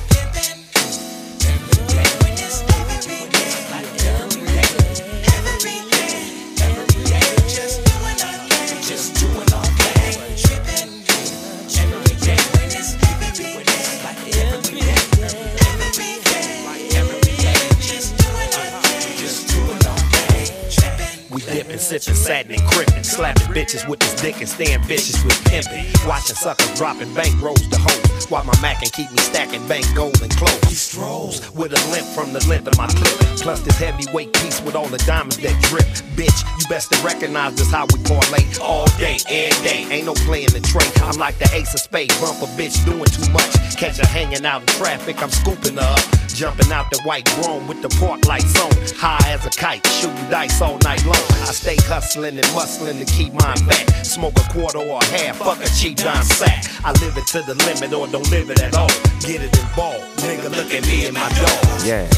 Sipping, 21.89 22.15
satin 22.15 22.53
and 22.53 22.63
crippin', 22.69 23.05
slapping 23.05 23.49
bitches 23.55 23.89
with 23.89 23.99
this 24.01 24.15
dick 24.21 24.37
and 24.41 24.49
staying 24.49 24.83
vicious 24.83 25.25
with 25.25 25.43
pimping. 25.47 25.87
Watching 26.07 26.37
suckers 26.37 26.77
dropping 26.77 27.13
bank 27.15 27.41
rolls 27.41 27.67
to 27.69 27.79
hoes 27.79 28.27
while 28.29 28.45
my 28.45 28.59
Mac 28.61 28.83
and 28.83 28.93
keep 28.93 29.11
me 29.11 29.19
stacking 29.19 29.67
bank 29.69 29.87
gold 29.95 30.21
and 30.21 30.31
clothes. 30.37 30.69
He 30.69 30.75
strolls 30.75 31.51
with 31.53 31.73
a 31.73 31.81
limp 31.91 32.07
from 32.09 32.33
the 32.33 32.45
length 32.47 32.69
of 32.69 32.77
my 32.77 32.89
clip. 32.89 33.17
Plus 33.41 33.61
this 33.63 33.79
heavyweight 33.79 34.33
piece 34.35 34.61
with 34.61 34.75
all 34.75 34.89
the 34.89 34.99
diamonds 34.99 35.39
that 35.39 35.57
drip. 35.65 35.87
Bitch, 36.13 36.39
you 36.61 36.69
best 36.69 36.93
to 36.93 36.99
recognize 37.03 37.55
this 37.55 37.71
how 37.71 37.87
we 37.87 38.03
parlay 38.05 38.45
all 38.61 38.87
day, 38.99 39.17
and 39.31 39.55
day. 39.65 39.87
Ain't 39.91 40.07
no 40.07 40.15
playing 40.29 40.53
the 40.53 40.61
trade. 40.61 40.93
I'm 41.03 41.17
like 41.17 41.39
the 41.39 41.49
ace 41.55 41.73
of 41.73 41.81
spades, 41.81 42.21
bump 42.21 42.43
a 42.43 42.47
bitch 42.61 42.85
doing 42.85 43.09
too 43.09 43.31
much. 43.33 43.49
Catch 43.77 43.97
her 43.99 44.07
hanging 44.07 44.45
out 44.45 44.61
in 44.61 44.67
traffic, 44.77 45.23
I'm 45.23 45.31
scooping 45.31 45.77
her 45.77 45.95
up. 45.97 46.05
Jumping 46.29 46.71
out 46.71 46.91
the 46.91 47.01
white 47.03 47.27
room 47.39 47.67
with 47.67 47.83
the 47.83 47.89
park 47.99 48.27
lights 48.27 48.55
on. 48.61 48.71
High 48.95 49.33
as 49.33 49.47
a 49.47 49.51
kite, 49.51 49.85
shooting 49.87 50.31
dice 50.31 50.61
all 50.61 50.79
night 50.85 51.05
long. 51.05 51.17
I 51.43 51.53
stay 51.53 51.78
hustling 51.85 52.37
and 52.37 52.47
muscling 52.57 52.99
to 52.99 53.05
keep 53.05 53.33
mine 53.33 53.61
back. 53.67 54.05
Smoke 54.05 54.35
a 54.39 54.49
quarter 54.53 54.79
or 54.79 54.99
a 54.99 55.05
half, 55.07 55.39
fuck 55.39 55.63
a 55.63 55.69
cheap 55.69 55.97
dime 55.97 56.23
sack. 56.25 56.65
I 56.85 56.93
live 57.01 57.17
it 57.17 57.27
to 57.29 57.43
the 57.43 57.55
limit 57.67 57.93
or 57.93 58.07
don't 58.09 58.31
live 58.31 58.51
it 58.51 58.61
at 58.61 58.75
all. 58.77 58.89
Get 59.21 59.43
it 59.43 59.57
involved, 59.59 60.05
nigga. 60.19 60.51
Look 60.55 60.73
at 60.73 60.87
me 60.87 61.07
and 61.07 61.15
my 61.15 61.29
dog. 61.29 61.85
Yeah. 61.85 62.09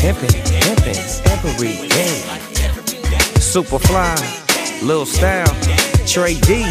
Pimpin', 0.00 0.34
pimpin', 0.60 0.98
every 1.32 1.88
day. 1.88 2.22
Superfly, 3.40 4.16
Lil 4.82 5.06
Style, 5.06 5.54
Trey 6.06 6.34
D. 6.40 6.64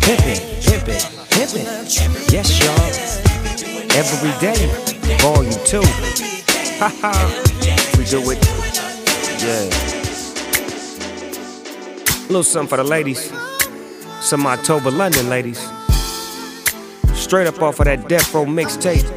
Pimpin', 0.00 0.40
pimpin', 0.64 1.02
pimpin'. 1.30 2.32
Yes, 2.32 2.58
y'all. 2.58 3.20
Every 3.92 4.32
day, 4.40 4.66
volume 5.18 5.52
two. 5.64 5.82
Haha, 6.78 7.12
we 7.98 8.04
do 8.04 8.30
it. 8.30 8.89
Yeah. 9.42 9.70
Little 12.28 12.42
something 12.42 12.68
for 12.68 12.76
the 12.76 12.84
ladies. 12.84 13.32
Some 14.20 14.46
October 14.46 14.90
London 14.90 15.30
ladies. 15.30 15.58
Straight 17.14 17.46
up 17.46 17.62
off 17.62 17.80
of 17.80 17.86
that 17.86 18.06
Death 18.06 18.34
Row 18.34 18.44
mixtape. 18.44 19.08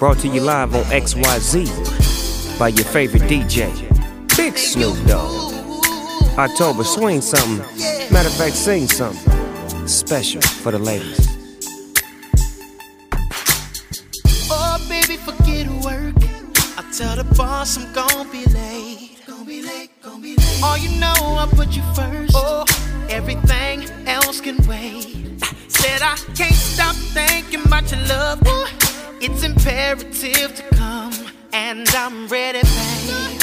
Brought 0.00 0.18
to 0.18 0.28
you 0.28 0.40
live 0.40 0.74
on 0.74 0.82
XYZ 0.84 2.58
by 2.58 2.68
your 2.68 2.84
favorite 2.86 3.22
DJ, 3.22 3.70
Big 4.36 4.58
Snoop 4.58 4.96
Dogg. 5.06 5.54
October, 6.36 6.82
swing 6.82 7.20
something. 7.20 7.58
Matter 8.12 8.28
of 8.28 8.34
fact, 8.34 8.56
sing 8.56 8.88
something 8.88 9.86
special 9.86 10.42
for 10.42 10.72
the 10.72 10.78
ladies. 10.80 11.28
Oh, 14.50 14.84
baby, 14.88 15.16
forget 15.16 15.68
work. 15.84 16.14
I 16.76 16.90
tell 16.92 17.14
the 17.14 17.24
boss 17.36 17.78
I'm 17.78 17.92
gon' 17.92 18.32
be 18.32 18.44
late. 18.46 19.17
Be 19.48 19.62
late, 19.62 19.90
be 20.20 20.36
late. 20.36 20.60
Oh, 20.62 20.76
you 20.78 20.90
know 21.00 21.14
I 21.38 21.48
put 21.50 21.74
you 21.74 21.82
first. 21.94 22.34
Oh, 22.34 22.66
everything 23.08 23.88
else 24.06 24.42
can 24.42 24.58
wait. 24.66 25.42
Said 25.68 26.02
I 26.02 26.16
can't 26.36 26.52
stop 26.52 26.94
thinking 26.94 27.64
about 27.64 27.90
your 27.90 28.02
love. 28.08 28.46
Ooh, 28.46 28.66
it's 29.22 29.42
imperative 29.44 30.54
to 30.54 30.62
come, 30.76 31.14
and 31.54 31.88
I'm 31.94 32.28
ready, 32.28 32.60
babe. 32.60 33.37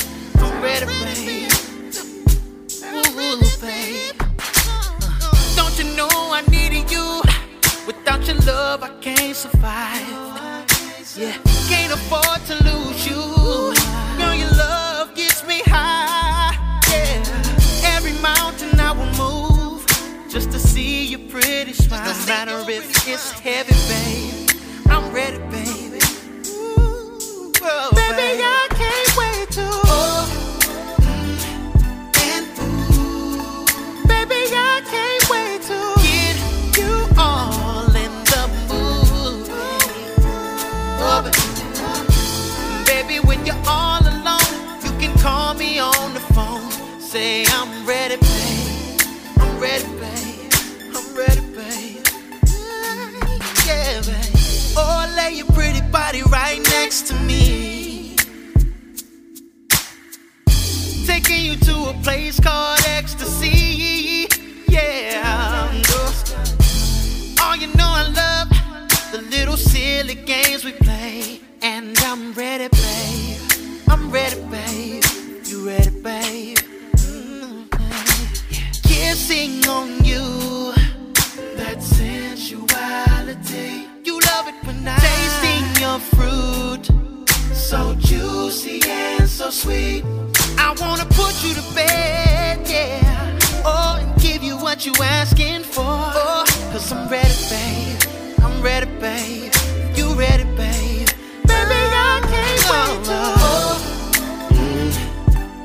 What 94.88 94.98
you 94.98 95.04
asking 95.04 95.64
for. 95.64 95.84
Oh, 95.84 96.44
Cause 96.72 96.92
I'm 96.92 97.10
ready, 97.10 97.34
babe. 97.50 98.00
I'm 98.44 98.62
ready, 98.62 98.86
babe. 99.00 99.54
You 99.96 100.14
ready, 100.14 100.44
babe? 100.56 101.10
Baby, 101.48 101.80
I 101.92 102.22
can't 102.30 102.62
wait 102.70 103.06
to. 103.06 103.20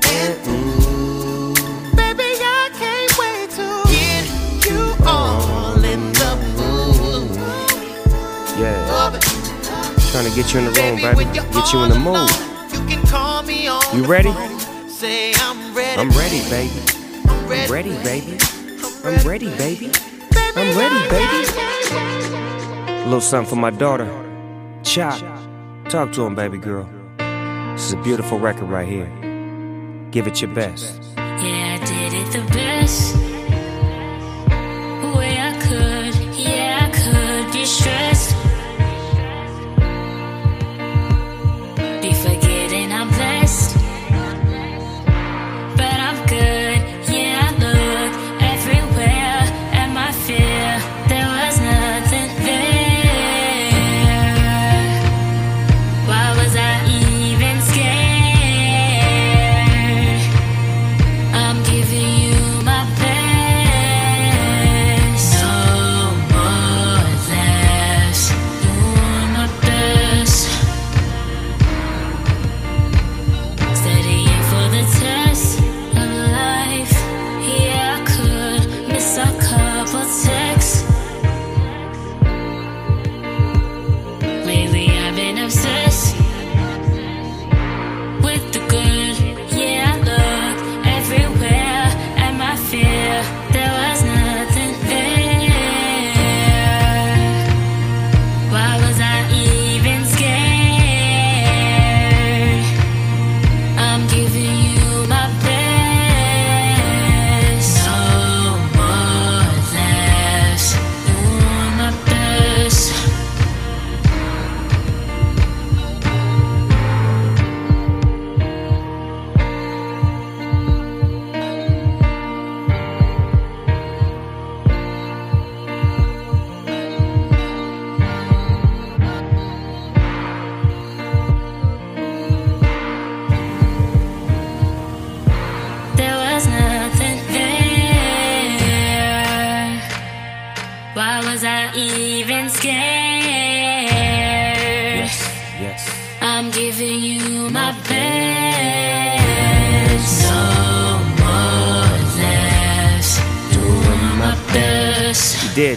And 0.09 0.47
ooh. 0.47 1.53
Mm-hmm. 1.53 1.95
Baby, 1.95 2.29
I 2.41 2.69
can't 2.73 3.13
wait 3.19 3.49
to 3.57 3.67
get 3.91 4.25
you 4.69 4.81
all 5.05 5.83
in 5.83 6.13
the 6.13 6.35
mood. 6.57 7.37
Yeah. 8.57 8.87
Oh. 8.89 9.19
Trying 10.11 10.29
to 10.29 10.35
get 10.35 10.53
you 10.53 10.59
in 10.59 10.65
the 10.65 10.71
room, 10.71 10.95
baby. 10.95 11.25
Get 11.33 11.73
you 11.73 11.83
in 11.83 11.89
the 11.89 11.99
mood. 11.99 12.29
You 12.73 12.81
can 12.87 13.05
call 13.07 13.43
me 13.43 13.67
on 13.67 13.83
You 13.95 14.03
ready? 14.05 14.31
Say 14.87 15.33
I'm 15.35 15.75
ready. 15.75 15.99
I'm 16.01 16.09
ready, 16.11 16.41
baby. 16.49 16.81
I'm 17.27 17.71
ready, 17.71 17.91
baby. 18.03 18.37
I'm 19.03 19.27
ready, 19.27 19.47
baby. 19.57 19.91
I'm 20.55 20.77
ready, 20.77 21.09
baby. 21.09 21.47
Little 23.05 23.19
something 23.19 23.49
for 23.49 23.55
my 23.55 23.71
daughter. 23.71 24.05
Chop. 24.83 25.19
Talk 25.89 26.11
to 26.13 26.23
him, 26.23 26.35
baby 26.35 26.59
girl. 26.59 26.87
This 27.73 27.87
is 27.87 27.93
a 27.93 27.97
beautiful 28.03 28.39
record 28.39 28.69
right 28.69 28.87
here. 28.87 29.07
Give 30.11 30.27
it 30.27 30.39
your 30.41 30.53
best. 30.53 31.10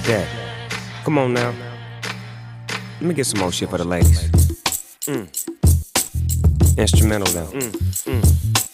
That. 0.04 0.26
Come 1.04 1.18
on 1.18 1.32
now. 1.34 1.54
Let 3.00 3.02
me 3.02 3.14
get 3.14 3.26
some 3.26 3.40
more 3.40 3.52
shit 3.52 3.68
for 3.70 3.78
the 3.78 3.84
ladies. 3.84 4.30
Mm. 5.06 5.28
Instrumental 6.78 7.32
though. 7.32 7.46
Mm, 7.46 7.70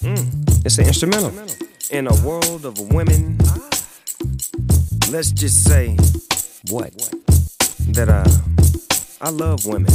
mm. 0.03 0.66
It's 0.66 0.79
an 0.79 0.87
instrumental. 0.87 1.33
In 1.90 2.07
a 2.07 2.14
world 2.25 2.64
of 2.64 2.79
women, 2.93 3.38
let's 5.11 5.33
just 5.33 5.64
say 5.64 5.97
what? 6.71 6.93
That 7.95 8.09
uh 8.09 8.25
I 9.21 9.31
love 9.31 9.66
women. 9.66 9.93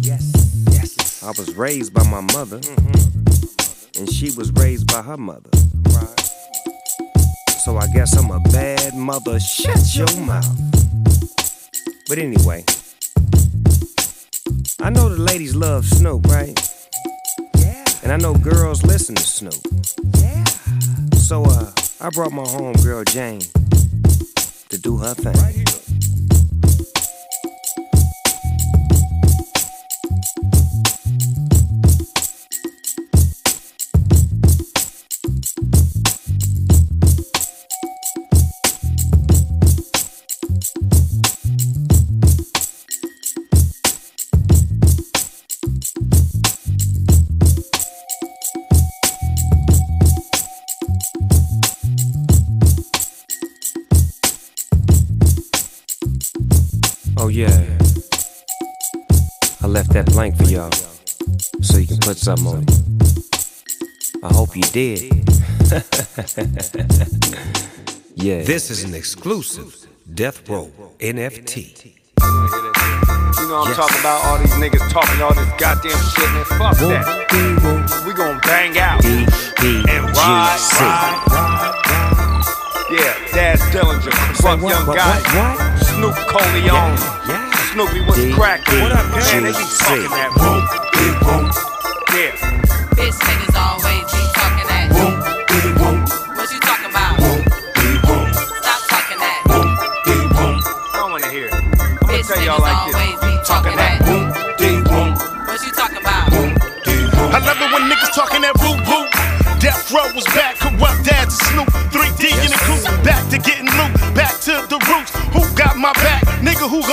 Yes, 0.00 0.32
yes. 0.70 1.22
I 1.22 1.28
was 1.28 1.54
raised 1.54 1.94
by 1.94 2.04
my 2.08 2.20
mother, 2.20 2.60
and 3.98 4.10
she 4.12 4.30
was 4.36 4.52
raised 4.52 4.86
by 4.92 5.02
her 5.02 5.16
mother. 5.16 5.50
So 7.58 7.76
I 7.76 7.86
guess 7.88 8.16
I'm 8.16 8.30
a 8.30 8.40
bad 8.50 8.94
mother. 8.94 9.38
Shut 9.40 9.94
your 9.94 10.06
mouth. 10.20 10.46
But 12.08 12.18
anyway, 12.18 12.64
I 14.80 14.90
know 14.90 15.08
the 15.08 15.18
ladies 15.18 15.54
love 15.54 15.84
Snoop, 15.84 16.26
right? 16.26 16.58
Yeah. 17.56 17.84
And 18.02 18.12
I 18.12 18.16
know 18.16 18.34
girls 18.34 18.84
listen 18.84 19.16
to 19.16 19.22
Snoop. 19.22 19.60
Yeah. 20.18 20.44
So 21.14 21.44
uh, 21.44 21.72
I 22.00 22.10
brought 22.10 22.32
my 22.32 22.44
homegirl 22.44 23.06
Jane 23.12 23.40
to 24.68 24.78
do 24.78 24.96
her 24.98 25.14
thing. 25.14 25.34
Oh 25.36 25.87
left 59.78 59.92
that 59.92 60.06
blank 60.06 60.36
for 60.36 60.42
y'all. 60.42 60.72
So 61.62 61.78
you 61.78 61.86
can 61.86 61.98
put 61.98 62.16
something 62.16 62.48
on 62.48 62.64
it. 62.66 62.70
I 64.24 64.34
hope 64.34 64.56
you 64.56 64.62
did. 64.62 65.02
yeah. 68.16 68.42
This 68.42 68.70
is 68.70 68.82
an 68.82 68.94
exclusive 68.94 69.86
Death 70.12 70.48
Row 70.48 70.72
NFT. 70.98 71.94
You 71.94 71.94
know 73.46 73.62
I'm 73.62 73.74
talking 73.74 74.00
about 74.00 74.24
all 74.26 74.38
these 74.38 74.50
niggas 74.58 74.90
talking 74.90 75.22
all 75.22 75.34
this 75.34 75.48
goddamn 75.62 75.92
shit, 76.10 76.28
man. 76.32 76.44
Fuck 76.58 76.76
that. 76.78 77.06
We 78.04 78.12
gon' 78.14 78.40
bang 78.40 78.76
out 78.78 79.04
and 79.04 79.28
ride, 80.16 80.58
ride, 80.74 81.22
ride. 81.30 81.78
Yeah, 82.90 83.14
Daz 83.32 83.60
Dillinger, 83.70 84.10
fuck 84.42 84.60
young 84.60 84.86
guy, 84.86 85.20
Snoop 85.76 86.16
Coleon, 86.26 87.17
Snoopy 87.72 88.00
what's 88.00 88.34
cracking? 88.34 88.80
What 88.80 88.92
up, 88.92 89.10
man? 89.10 89.42
They 89.42 89.50
be 89.50 89.52
talking 89.52 90.08
that 90.08 90.32
boom, 90.40 90.64
big 90.96 91.14
boom. 91.20 91.52
Yeah. 92.14 92.32
Bitch 92.96 93.47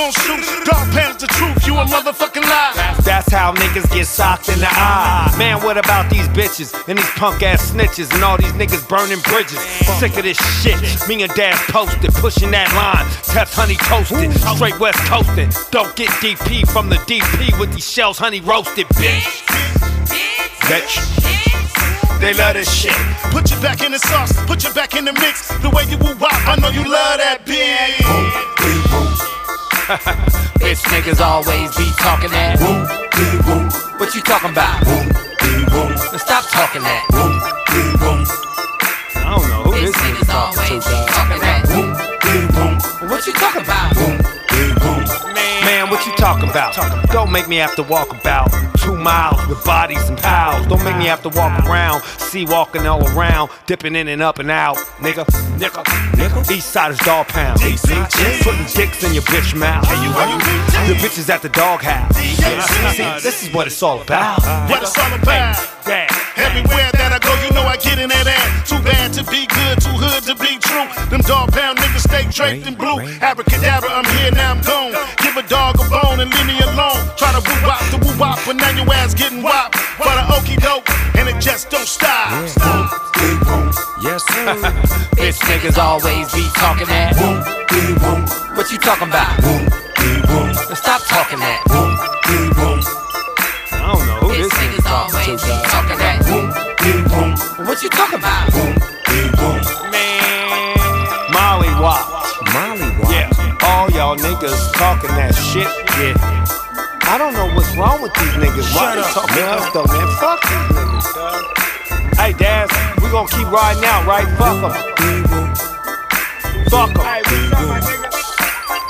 Gon' 0.06 0.14
shoot? 0.22 0.66
Dog 0.66 0.86
pants 0.94 1.20
the 1.20 1.26
truth, 1.26 1.66
you 1.66 1.74
a 1.74 1.84
motherfucking 1.84 2.44
lie. 2.44 2.96
That's 3.04 3.32
how 3.32 3.56
niggas 3.56 3.92
get 3.92 4.06
socked 4.06 4.50
in 4.50 4.60
the 4.60 4.68
eye. 4.70 5.34
Man, 5.36 5.64
what 5.64 5.80
about 5.80 6.12
these 6.12 6.28
bitches 6.28 6.78
and 6.88 7.00
these 7.00 7.10
punk 7.18 7.42
ass 7.42 7.72
snitches 7.72 8.14
and 8.14 8.24
all 8.24 8.38
these 8.38 8.52
niggas 8.52 8.88
burning 8.88 9.18
bridges? 9.22 9.60
Sick 9.98 10.16
of 10.18 10.22
this 10.22 10.38
shit. 10.62 10.78
Me 11.10 11.24
and 11.24 11.34
Dad 11.34 11.56
posted, 11.74 12.14
pushing 12.22 12.52
that 12.52 12.70
line. 12.78 13.04
Test 13.24 13.56
honey 13.56 13.74
toasted, 13.82 14.32
straight 14.56 14.80
west 14.80 15.00
coasting. 15.10 15.50
Don't 15.72 15.96
get 15.96 16.10
DP 16.22 16.70
from 16.70 16.88
the 16.88 16.98
DP 17.10 17.60
with 17.60 17.74
these 17.74 17.90
shells 17.90 18.20
honey 18.20 18.42
roasted, 18.42 18.86
bitch. 19.02 19.42
Bitch. 20.70 21.02
They 22.22 22.36
love 22.36 22.54
this 22.54 22.72
shit. 22.72 22.94
Put 23.34 23.50
you 23.50 23.60
back 23.60 23.82
in 23.82 23.92
the 23.92 23.98
sauce, 23.98 24.34
put 24.46 24.64
you 24.64 24.72
back 24.76 24.96
in 24.96 25.06
the 25.06 25.14
mix. 25.14 25.48
The 25.64 25.70
way 25.72 25.86
you 25.90 25.98
woo 25.98 26.16
wop, 26.18 26.48
I 26.48 26.58
know 26.62 26.70
you 26.70 26.88
love 26.88 27.18
that 27.18 27.42
bitch. 27.44 29.35
Bitch 30.58 30.82
niggas 30.90 31.22
always 31.22 31.70
be 31.78 31.86
talking 32.00 32.32
that. 32.32 32.60
What 34.00 34.16
you 34.16 34.22
talking 34.22 34.50
about? 34.50 34.84
Now 34.84 36.18
Stop 36.18 36.50
talking 36.50 36.82
that. 36.82 37.06
I 39.16 39.38
don't 39.38 39.48
know 39.48 39.62
who 39.62 39.72
Bitch 39.74 39.86
this 39.86 39.96
nigga 39.96 40.26
niggas 40.26 40.26
talking 40.26 40.58
always 40.58 40.84
to, 40.86 40.90
be 40.90 40.96
dog. 40.96 41.08
talking 41.10 41.42
that. 41.42 43.10
What 43.12 43.28
you 43.28 43.34
talking 43.34 43.62
about? 43.62 43.96
Man, 43.96 44.35
what 46.06 46.20
you 46.20 46.24
talking 46.24 46.50
about? 46.50 46.76
Don't 47.12 47.32
make 47.32 47.48
me 47.48 47.56
have 47.58 47.76
to 47.76 47.84
walk 47.84 48.12
about 48.14 48.52
two 48.78 48.96
miles 48.96 49.46
with 49.48 49.64
bodies 49.66 50.08
and 50.10 50.18
pals. 50.18 50.68
Don't 50.68 50.84
make 50.84 50.98
me 50.98 51.06
have 51.06 51.22
to 51.24 51.30
walk 51.30 51.66
around, 51.66 52.04
see 52.04 52.46
walking 52.46 52.86
all 52.86 53.06
around, 53.18 53.50
dipping 53.66 53.96
in 53.96 54.08
and 54.08 54.22
up 54.22 54.40
and 54.40 54.52
out. 54.52 54.78
Nigga, 55.00 55.26
nigga, 55.58 55.84
nigga. 56.14 56.52
East 56.52 56.70
side 56.70 56.92
is 56.92 57.00
dog 57.00 57.28
pound. 57.28 57.60
Putting 57.60 58.66
dicks 58.74 59.04
in 59.04 59.14
your 59.14 59.24
bitch 59.24 59.58
mouth. 59.58 59.88
The 59.88 60.94
bitches 60.96 61.30
at 61.30 61.42
the 61.42 61.50
dog 61.50 61.82
house. 61.82 62.16
See, 62.16 63.04
this 63.24 63.44
is 63.44 63.54
what 63.54 63.68
it's 63.68 63.82
all 63.82 64.02
about. 64.02 64.42
What 64.70 64.84
it's 64.84 64.98
all 64.98 65.14
about. 65.14 65.58
Everywhere 66.38 66.92
that 67.00 67.12
I 67.16 67.20
go, 67.20 67.34
you 67.46 67.52
know 67.54 67.64
I 67.64 67.78
get 67.78 67.98
in 67.98 68.10
that 68.10 68.28
ass. 68.28 68.70
Too 68.70 68.82
bad 68.84 69.14
to 69.14 69.24
be 69.32 69.48
good, 69.48 69.82
too 69.82 69.96
hood 69.96 70.24
to 70.28 70.36
be 70.36 70.60
true. 70.60 70.86
Them 71.10 71.22
dog 71.22 71.52
pound 71.52 71.80
niggas 71.80 72.06
stay 72.06 72.28
draped 72.30 72.68
in 72.68 72.76
blue. 72.76 73.00
Abracadabra, 73.22 73.90
I'm 73.90 74.06
here, 74.18 74.32
now 74.32 74.52
I'm 74.52 74.62
gone. 74.62 74.94
Give 75.36 75.44
a 75.44 75.50
dog 75.50 75.76
a 75.76 75.90
bone 75.90 76.22
and 76.22 76.32
leave 76.34 76.48
me 76.48 76.58
alone. 76.62 77.12
Try 77.18 77.34
to 77.36 77.44
woo 77.44 77.68
wop 77.68 77.84
the 77.92 77.98
woo 77.98 78.18
wop, 78.18 78.40
but 78.46 78.56
now 78.56 78.70
your 78.72 78.88
ass 78.94 79.14
getting 79.14 79.44
wop. 79.44 79.76
For 79.76 80.06
the 80.06 80.24
okey 80.32 80.56
doke, 80.56 80.88
and 81.18 81.28
it 81.28 81.42
just 81.42 81.70
don't 81.70 81.86
stop. 81.86 82.32
Yes, 84.02 84.24
sir. 84.32 84.56
Bitch 85.20 85.40
niggas 85.44 85.78
always 85.78 86.34
be 86.34 86.48
talking 86.56 86.88
that. 86.88 87.18
What 88.56 88.72
you 88.72 88.78
talking 88.78 89.10
about? 89.10 89.38
Now 89.42 90.74
Stop 90.74 91.02
talking 91.04 91.40
that. 91.40 91.64
I 93.74 93.92
don't 93.92 94.08
know 94.08 94.20
who 94.20 94.30
Bitch 94.30 94.38
this 94.38 94.54
nigga 94.54 94.72
niggas 94.72 94.84
talking 94.86 95.16
always 95.16 95.42
to, 95.42 95.48
be 95.48 95.54
talking 95.68 95.98
that. 96.00 96.18
What 97.68 97.84
you 97.84 97.90
talking 97.90 98.20
about? 98.20 98.96
Molly 99.46 99.85
niggas 104.46 104.74
talking 104.74 105.10
that 105.16 105.34
shit. 105.34 105.68
Yeah. 105.98 106.14
I 107.08 107.18
don't 107.18 107.34
know 107.34 107.48
what's 107.56 107.76
wrong 107.76 108.02
with 108.02 108.14
these 108.14 108.34
niggas. 108.38 108.74
Why 108.76 108.94
Shut 108.94 108.96
they 108.96 109.02
up, 109.02 109.14
talking 109.14 109.36
man. 109.36 109.58
us 109.58 109.74
though, 109.74 109.86
man? 109.90 110.08
Fuck 110.20 110.42
these 110.42 110.70
niggas, 110.78 111.14
dog. 111.16 111.42
Hey, 112.18 112.34
Daz, 112.34 112.70
we 113.02 113.10
gonna 113.10 113.30
keep 113.30 113.50
riding 113.50 113.86
out, 113.86 114.06
right? 114.06 114.28
Fuck 114.38 114.62
them. 114.62 114.74
Fuck 116.70 116.94
them. 116.94 117.06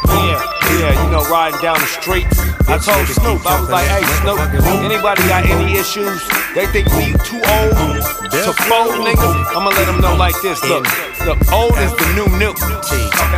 Yeah, 0.08 0.40
yeah, 0.80 0.94
you 1.04 1.12
know, 1.12 1.24
riding 1.30 1.60
down 1.62 1.80
the 1.80 1.88
street. 1.88 2.28
I 2.68 2.82
told 2.82 3.06
Snoop, 3.08 3.46
I 3.46 3.62
was 3.62 3.70
like, 3.70 3.86
hey, 3.86 4.02
Snoop, 4.22 4.40
anybody 4.82 5.22
got 5.30 5.46
any 5.46 5.78
issues? 5.78 6.22
They 6.54 6.66
think 6.68 6.90
we 6.98 7.14
too 7.22 7.38
old 7.38 8.02
to 8.34 8.52
fold 8.66 8.98
nigga? 9.06 9.30
I'ma 9.54 9.70
let 9.70 9.86
them 9.86 10.02
know 10.02 10.16
like 10.16 10.36
this. 10.42 10.64
Look, 10.66 10.84
the 11.22 11.38
old 11.54 11.78
is 11.78 11.94
the 11.94 12.08
new 12.18 12.28
new. 12.42 12.54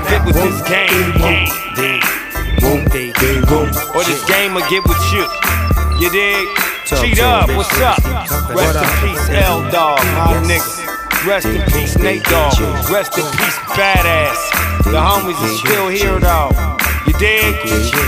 Get 0.07 0.23
with 0.25 0.35
this 0.39 0.61
game. 0.67 1.11
Or 3.95 4.03
this 4.03 4.23
game 4.25 4.53
will 4.53 4.67
get 4.69 4.83
with 4.87 5.01
you. 5.11 5.25
You 5.99 6.09
dig? 6.09 6.47
Cheat 6.85 7.19
up, 7.19 7.49
what's 7.49 7.81
up? 7.81 7.99
Rest 8.55 8.79
in 8.79 9.09
peace, 9.09 9.29
L 9.29 9.69
Dog, 9.71 9.99
my 10.15 10.39
nigga. 10.47 11.27
Rest 11.27 11.47
in 11.47 11.61
peace, 11.71 11.97
Nate 11.97 12.23
Dogg. 12.23 12.57
Rest 12.89 13.17
in 13.17 13.25
peace, 13.25 13.57
Badass. 13.75 14.39
The 14.85 15.01
homies 15.01 15.43
is 15.43 15.59
still 15.59 15.89
here 15.89 16.19
though. 16.19 16.76
You 17.07 17.13
dig? 17.13 17.55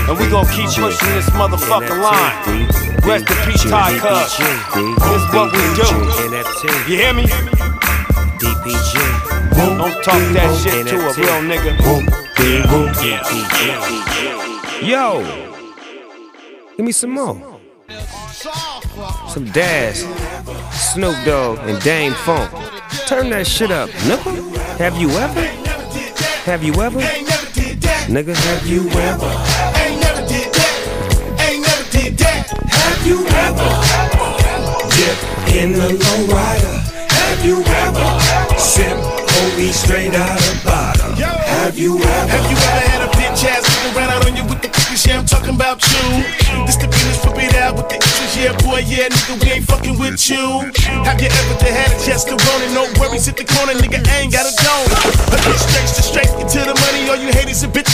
And 0.08 0.18
we 0.18 0.28
gon' 0.28 0.46
keep 0.48 0.66
pushing 0.66 1.08
this 1.14 1.30
motherfucking 1.30 2.00
line. 2.00 2.68
Rest 3.02 3.30
in 3.30 3.36
peace, 3.50 3.64
Ty 3.64 3.98
Cuz. 3.98 4.36
This 4.36 5.24
what 5.32 5.50
we 5.52 5.62
do. 5.74 5.88
You 6.90 6.96
hear 7.00 7.14
me? 7.14 7.24
DPG. 8.38 8.92
Don't 9.56 10.04
talk 10.04 10.22
that 10.34 10.50
shit 10.62 10.86
to 10.88 10.96
a 10.96 11.12
real 11.14 11.40
nigga. 11.48 11.72
Yo, 14.82 15.22
give 16.76 16.86
me 16.86 16.92
some 16.92 17.10
more. 17.10 17.60
Some 19.28 19.46
Daz, 19.46 20.06
Snoop 20.72 21.16
Dogg, 21.24 21.58
and 21.60 21.80
Dame 21.82 22.12
Funk. 22.12 22.50
Turn 23.06 23.30
that 23.30 23.46
shit 23.46 23.70
up, 23.70 23.88
nigga. 23.90 24.56
Have 24.78 24.96
you 25.00 25.10
ever? 25.10 25.42
Have 26.44 26.62
you 26.62 26.74
ever? 26.82 27.00
Nigga, 28.10 28.34
have 28.34 28.66
you 28.66 28.90
ever? 28.90 29.30
Ain't 29.78 30.02
never 30.02 30.26
did 30.26 30.50
that. 30.50 30.74
Ain't 31.46 31.62
never 31.62 31.86
did 31.94 32.18
that. 32.18 32.42
Have 32.66 33.06
you 33.06 33.22
ever 33.22 33.70
dipped 34.98 35.22
in 35.54 35.78
the 35.78 35.94
low 35.94 36.20
rider? 36.26 36.74
Have 37.06 37.38
you 37.46 37.62
ever 37.62 38.08
sipped 38.58 38.98
OE 38.98 39.70
straight 39.70 40.10
out 40.18 40.42
of 40.42 40.58
bottle? 40.66 41.14
Have 41.62 41.78
you 41.78 42.02
ever? 42.02 42.34
Have 42.34 42.50
you 42.50 42.58
ever 42.58 42.82
had 42.90 43.06
a 43.06 43.10
bitch 43.14 43.46
ass 43.46 43.62
looking 43.62 43.94
around 43.94 44.10
out 44.10 44.26
on 44.26 44.34
you 44.34 44.42
with 44.42 44.58
the 44.58 44.74
cookies? 44.74 45.06
Yeah, 45.06 45.22
I'm 45.22 45.26
talking 45.26 45.54
about 45.54 45.78
you. 45.86 46.26
This 46.66 46.82
the 46.82 46.90
business 46.90 47.22
for 47.22 47.30
it 47.38 47.54
out 47.62 47.78
with 47.78 47.94
the 47.94 48.02
issues. 48.02 48.34
Yeah, 48.34 48.58
boy, 48.66 48.82
yeah, 48.90 49.06
nigga, 49.06 49.38
we 49.38 49.54
ain't 49.54 49.66
fucking 49.70 49.96
with 50.02 50.18
you. 50.26 50.66
Have 51.06 51.22
you 51.22 51.30
ever 51.30 51.54
had 51.62 51.94
a 51.94 51.98
chest 52.02 52.26
to 52.26 52.34
run 52.34 52.58
and 52.66 52.74
no 52.74 52.90
worries 52.98 53.30
at 53.30 53.36
the 53.36 53.46
corner, 53.46 53.78
nigga? 53.78 54.02
I 54.02 54.26
ain't 54.26 54.32
got 54.34 54.50
a 54.50 54.54
dome. 54.66 55.09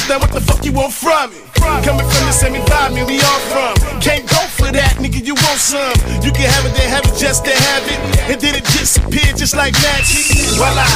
Now 0.09 0.19
what 0.19 0.31
the 0.31 0.41
fuck 0.41 0.65
you 0.65 0.73
want 0.73 0.93
from 0.93 1.31
me? 1.31 1.41
Coming 1.83 2.07
from 2.07 2.25
the 2.27 2.33
75 2.33 2.95
me, 2.95 3.03
we 3.05 3.19
all 3.23 3.43
from. 3.51 3.75
Can't 4.01 4.23
go 4.29 4.39
for 4.55 4.71
that, 4.71 4.99
nigga, 5.03 5.19
you 5.25 5.35
want 5.35 5.59
some. 5.59 5.95
You 6.23 6.31
can 6.31 6.47
have 6.47 6.63
it, 6.67 6.75
then 6.79 6.89
have 6.91 7.05
it 7.07 7.17
just 7.19 7.45
to 7.45 7.51
have 7.51 7.83
it. 7.91 7.99
And 8.31 8.41
then 8.41 8.55
it 8.55 8.65
disappear 8.71 9.35
just 9.35 9.57
like 9.57 9.75
magic. 9.83 10.27
Voila, 10.55 10.87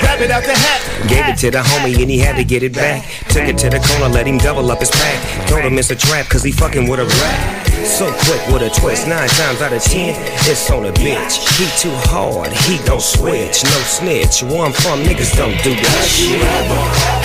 grab 0.00 0.20
it 0.20 0.30
out 0.30 0.44
the 0.44 0.52
hat. 0.52 0.80
Gave 1.08 1.28
it 1.32 1.38
to 1.44 1.50
the 1.50 1.62
homie 1.64 1.96
and 2.00 2.10
he 2.10 2.18
had 2.18 2.36
to 2.36 2.44
get 2.44 2.62
it 2.62 2.74
back. 2.74 3.08
Took 3.28 3.48
it 3.48 3.56
to 3.64 3.70
the 3.70 3.80
corner, 3.80 4.12
let 4.12 4.26
him 4.26 4.38
double 4.38 4.70
up 4.70 4.80
his 4.80 4.90
pack. 4.90 5.48
Told 5.48 5.64
him 5.64 5.78
it's 5.78 5.90
a 5.90 5.96
trap 5.96 6.28
cause 6.28 6.42
he 6.42 6.52
fucking 6.52 6.88
with 6.88 7.00
a 7.00 7.06
rat. 7.06 7.68
So 7.86 8.12
quick 8.28 8.42
with 8.52 8.62
a 8.62 8.70
twist, 8.70 9.08
nine 9.08 9.28
times 9.28 9.62
out 9.62 9.72
of 9.72 9.82
ten, 9.82 10.12
it's 10.44 10.70
on 10.70 10.84
a 10.84 10.92
bitch. 10.92 11.40
He 11.56 11.64
too 11.80 11.94
hard, 12.10 12.52
he 12.68 12.76
don't 12.84 13.00
switch, 13.00 13.64
no 13.64 13.78
snitch. 13.88 14.42
I'm 14.42 14.72
from, 14.72 15.04
niggas 15.04 15.36
don't 15.36 15.56
do 15.62 15.72
that 15.74 16.04
shit. 16.04 17.17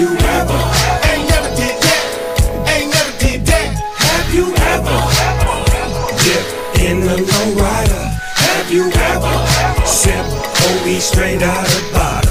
You 0.00 0.08
ever? 0.08 0.60
Ain't 1.12 1.28
never 1.28 1.50
did 1.60 1.76
that. 1.84 2.04
Ain't 2.72 2.88
never 2.96 3.14
did 3.20 3.44
that. 3.50 3.68
Have 4.08 4.28
you 4.32 4.46
ever? 4.72 4.98
Dip 6.24 6.46
in 6.88 7.00
the 7.00 7.16
low 7.30 7.48
rider. 7.60 8.04
Have 8.48 8.72
you 8.72 8.84
ever? 9.12 9.34
Sip 9.86 10.24
OE 10.64 10.98
straight 11.00 11.42
out 11.42 11.68
of 11.68 11.92
bottle. 11.92 12.29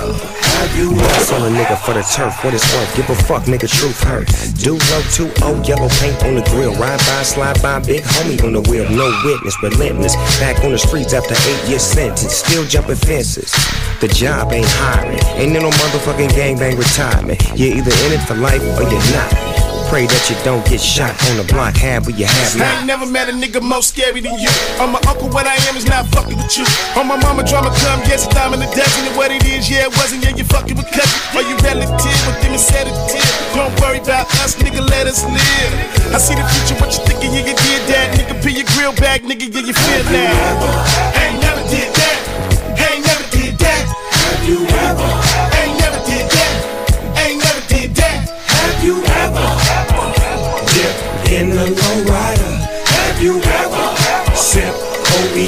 You 0.75 0.95
Sell 1.25 1.43
ever? 1.43 1.47
a 1.47 1.57
nigga 1.57 1.77
for 1.83 1.93
the 1.93 2.01
turf, 2.03 2.43
what 2.43 2.53
it's 2.53 2.65
worth. 2.73 2.95
Give 2.95 3.09
a 3.09 3.15
fuck, 3.15 3.43
nigga, 3.43 3.67
truth 3.67 4.01
hurt. 4.03 4.27
Do 4.57 4.73
low 4.73 5.01
2 5.11 5.29
0 5.35 5.63
yellow 5.63 5.89
paint 5.99 6.23
on 6.23 6.35
the 6.35 6.43
grill. 6.49 6.73
Ride 6.75 6.99
by, 6.99 7.23
slide 7.23 7.61
by, 7.61 7.79
big 7.79 8.03
homie 8.03 8.41
on 8.43 8.53
the 8.53 8.61
wheel. 8.61 8.89
No 8.89 9.11
witness, 9.25 9.55
relentless. 9.61 10.15
Back 10.39 10.63
on 10.63 10.71
the 10.71 10.77
streets 10.77 11.13
after 11.13 11.33
eight 11.33 11.69
years 11.69 11.83
sentence. 11.83 12.33
Still 12.33 12.65
jumping 12.65 12.95
fences. 12.95 13.51
The 13.99 14.07
job 14.07 14.51
ain't 14.53 14.67
hiring. 14.69 15.19
Ain't 15.35 15.55
in 15.55 15.61
no 15.63 15.69
motherfucking 15.69 16.29
gangbang 16.29 16.77
retirement. 16.77 17.41
You're 17.55 17.75
either 17.77 17.91
in 18.05 18.13
it 18.13 18.21
for 18.25 18.35
life 18.35 18.61
or 18.61 18.83
you're 18.83 19.11
not. 19.11 19.58
Pray 19.89 20.05
that 20.05 20.29
you 20.29 20.37
don't 20.45 20.61
get 20.69 20.77
shot 20.77 21.17
on 21.33 21.41
the 21.41 21.45
block. 21.49 21.73
Have 21.81 22.05
what 22.05 22.13
you 22.13 22.29
have 22.29 22.61
I 22.61 22.77
ain't 22.77 22.85
never 22.85 23.09
met 23.09 23.25
a 23.25 23.33
nigga 23.33 23.57
more 23.57 23.81
scary 23.81 24.21
than 24.21 24.37
you. 24.37 24.53
On 24.77 24.93
my 24.93 25.01
uncle, 25.09 25.33
what 25.33 25.49
I 25.49 25.57
am 25.65 25.73
is 25.73 25.89
not 25.89 26.05
fucking 26.13 26.37
with 26.37 26.53
you. 26.61 26.65
On 26.93 27.09
my 27.09 27.17
mama, 27.17 27.41
drama 27.41 27.73
come, 27.81 27.97
yes, 28.05 28.29
a 28.29 28.29
dime 28.29 28.53
in 28.53 28.61
a 28.61 28.69
dozen. 28.69 29.09
And 29.09 29.17
what 29.17 29.33
it 29.33 29.41
is, 29.49 29.65
yeah, 29.65 29.89
it 29.89 29.93
wasn't, 29.97 30.21
yeah, 30.21 30.37
you 30.37 30.45
fucking 30.45 30.77
with 30.77 30.85
cousin. 30.93 31.17
Are 31.33 31.41
you 31.41 31.57
relative 31.65 32.21
with 32.29 32.37
them 32.37 32.53
and 32.53 32.61
sedative? 32.61 33.25
Don't 33.57 33.73
worry 33.81 33.97
about 33.97 34.29
us, 34.45 34.53
nigga, 34.61 34.85
let 34.93 35.09
us 35.09 35.25
live. 35.25 35.73
I 36.13 36.21
see 36.21 36.37
the 36.37 36.45
future, 36.45 36.77
what 36.77 36.93
you 36.93 37.01
thinking, 37.09 37.33
yeah, 37.33 37.49
you 37.49 37.57
did 37.57 37.81
that. 37.89 38.13
Nigga, 38.13 38.37
pee 38.45 38.61
your 38.61 38.69
grill 38.77 38.93
back, 38.93 39.25
nigga, 39.25 39.49
yeah, 39.49 39.65
you 39.65 39.73
feel 39.73 40.03
that. 40.13 41.18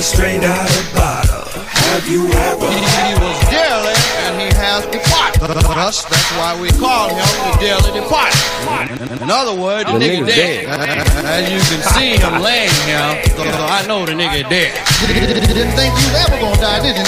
OE 0.01 0.03
straight 0.03 0.43
out 0.43 0.65
of 0.65 0.93
bottle. 0.95 1.45
Have 1.93 2.07
you 2.09 2.25
ever? 2.25 2.65
He 2.65 3.13
was 3.21 3.37
dearly 3.53 3.93
and 4.25 4.33
he 4.41 4.49
has 4.57 4.85
departed. 4.89 5.41
Thus, 5.41 6.05
that's 6.05 6.31
why 6.37 6.59
we 6.59 6.69
call 6.69 7.09
him 7.09 7.17
the 7.17 7.57
dearly 7.61 7.91
departed. 7.99 9.21
In 9.21 9.29
other 9.29 9.53
words, 9.53 9.85
the, 9.85 9.99
The 9.99 10.05
nigga 10.05 10.25
nigga's 10.25 10.35
dead. 10.35 10.65
As 11.25 11.45
you 11.53 11.59
can 11.69 11.81
see 11.93 12.17
him 12.17 12.41
laying 12.41 12.73
here, 12.89 13.21
so 13.37 13.43
I 13.45 13.85
know 13.87 14.05
the 14.05 14.13
nigga 14.13 14.49
dead. 14.49 14.73
Didn't 15.07 15.75
think 15.77 15.93
you 15.93 16.05
was 16.09 16.17
ever 16.25 16.37
gonna 16.41 16.57
die, 16.57 16.81
did 16.81 16.97
you? 16.97 17.05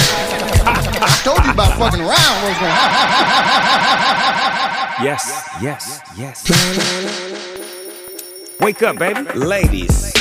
I 1.01 1.09
told 1.23 1.43
you 1.45 1.51
about 1.51 1.73
fucking 1.79 1.99
around 1.99 2.35
was 2.45 2.57
gonna 2.61 2.77
happen. 2.77 4.03
Yes, 5.03 5.49
yes, 5.61 5.99
yes. 6.15 6.45
Wake 8.59 8.83
up, 8.83 8.97
baby. 8.99 9.21
Ladies. 9.33 10.13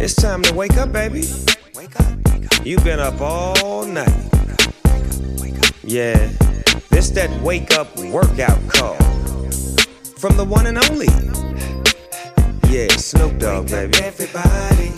It's 0.00 0.14
time 0.14 0.42
to 0.42 0.54
wake 0.54 0.76
up, 0.76 0.92
baby. 0.92 1.24
Wake 1.74 1.98
up. 2.00 2.06
You've 2.64 2.84
been 2.84 3.00
up 3.00 3.20
all 3.20 3.84
night. 3.86 4.30
Yeah. 5.82 6.16
This 6.90 7.10
that 7.10 7.30
wake 7.42 7.72
up 7.72 7.96
workout 7.98 8.58
call. 8.68 8.96
From 10.18 10.36
the 10.36 10.44
one 10.44 10.66
and 10.66 10.78
only. 10.78 11.08
Yeah, 12.70 12.88
Snoop 12.96 13.38
Dogg, 13.38 13.68
baby. 13.68 13.98
Everybody, 14.02 14.92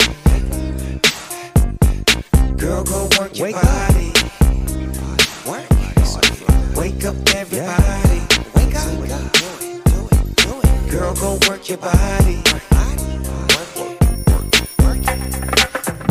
girl, 2.57 2.83
go 2.83 3.07
work 3.19 3.37
your 3.37 3.51
body. 3.51 4.11
Work. 5.47 5.67
Wake 6.75 7.05
up, 7.05 7.15
everybody. 7.35 8.21
Wake 8.55 8.75
up. 8.75 8.87
Girl, 10.89 11.13
go 11.15 11.37
work 11.47 11.69
your 11.69 11.77
body. 11.77 12.41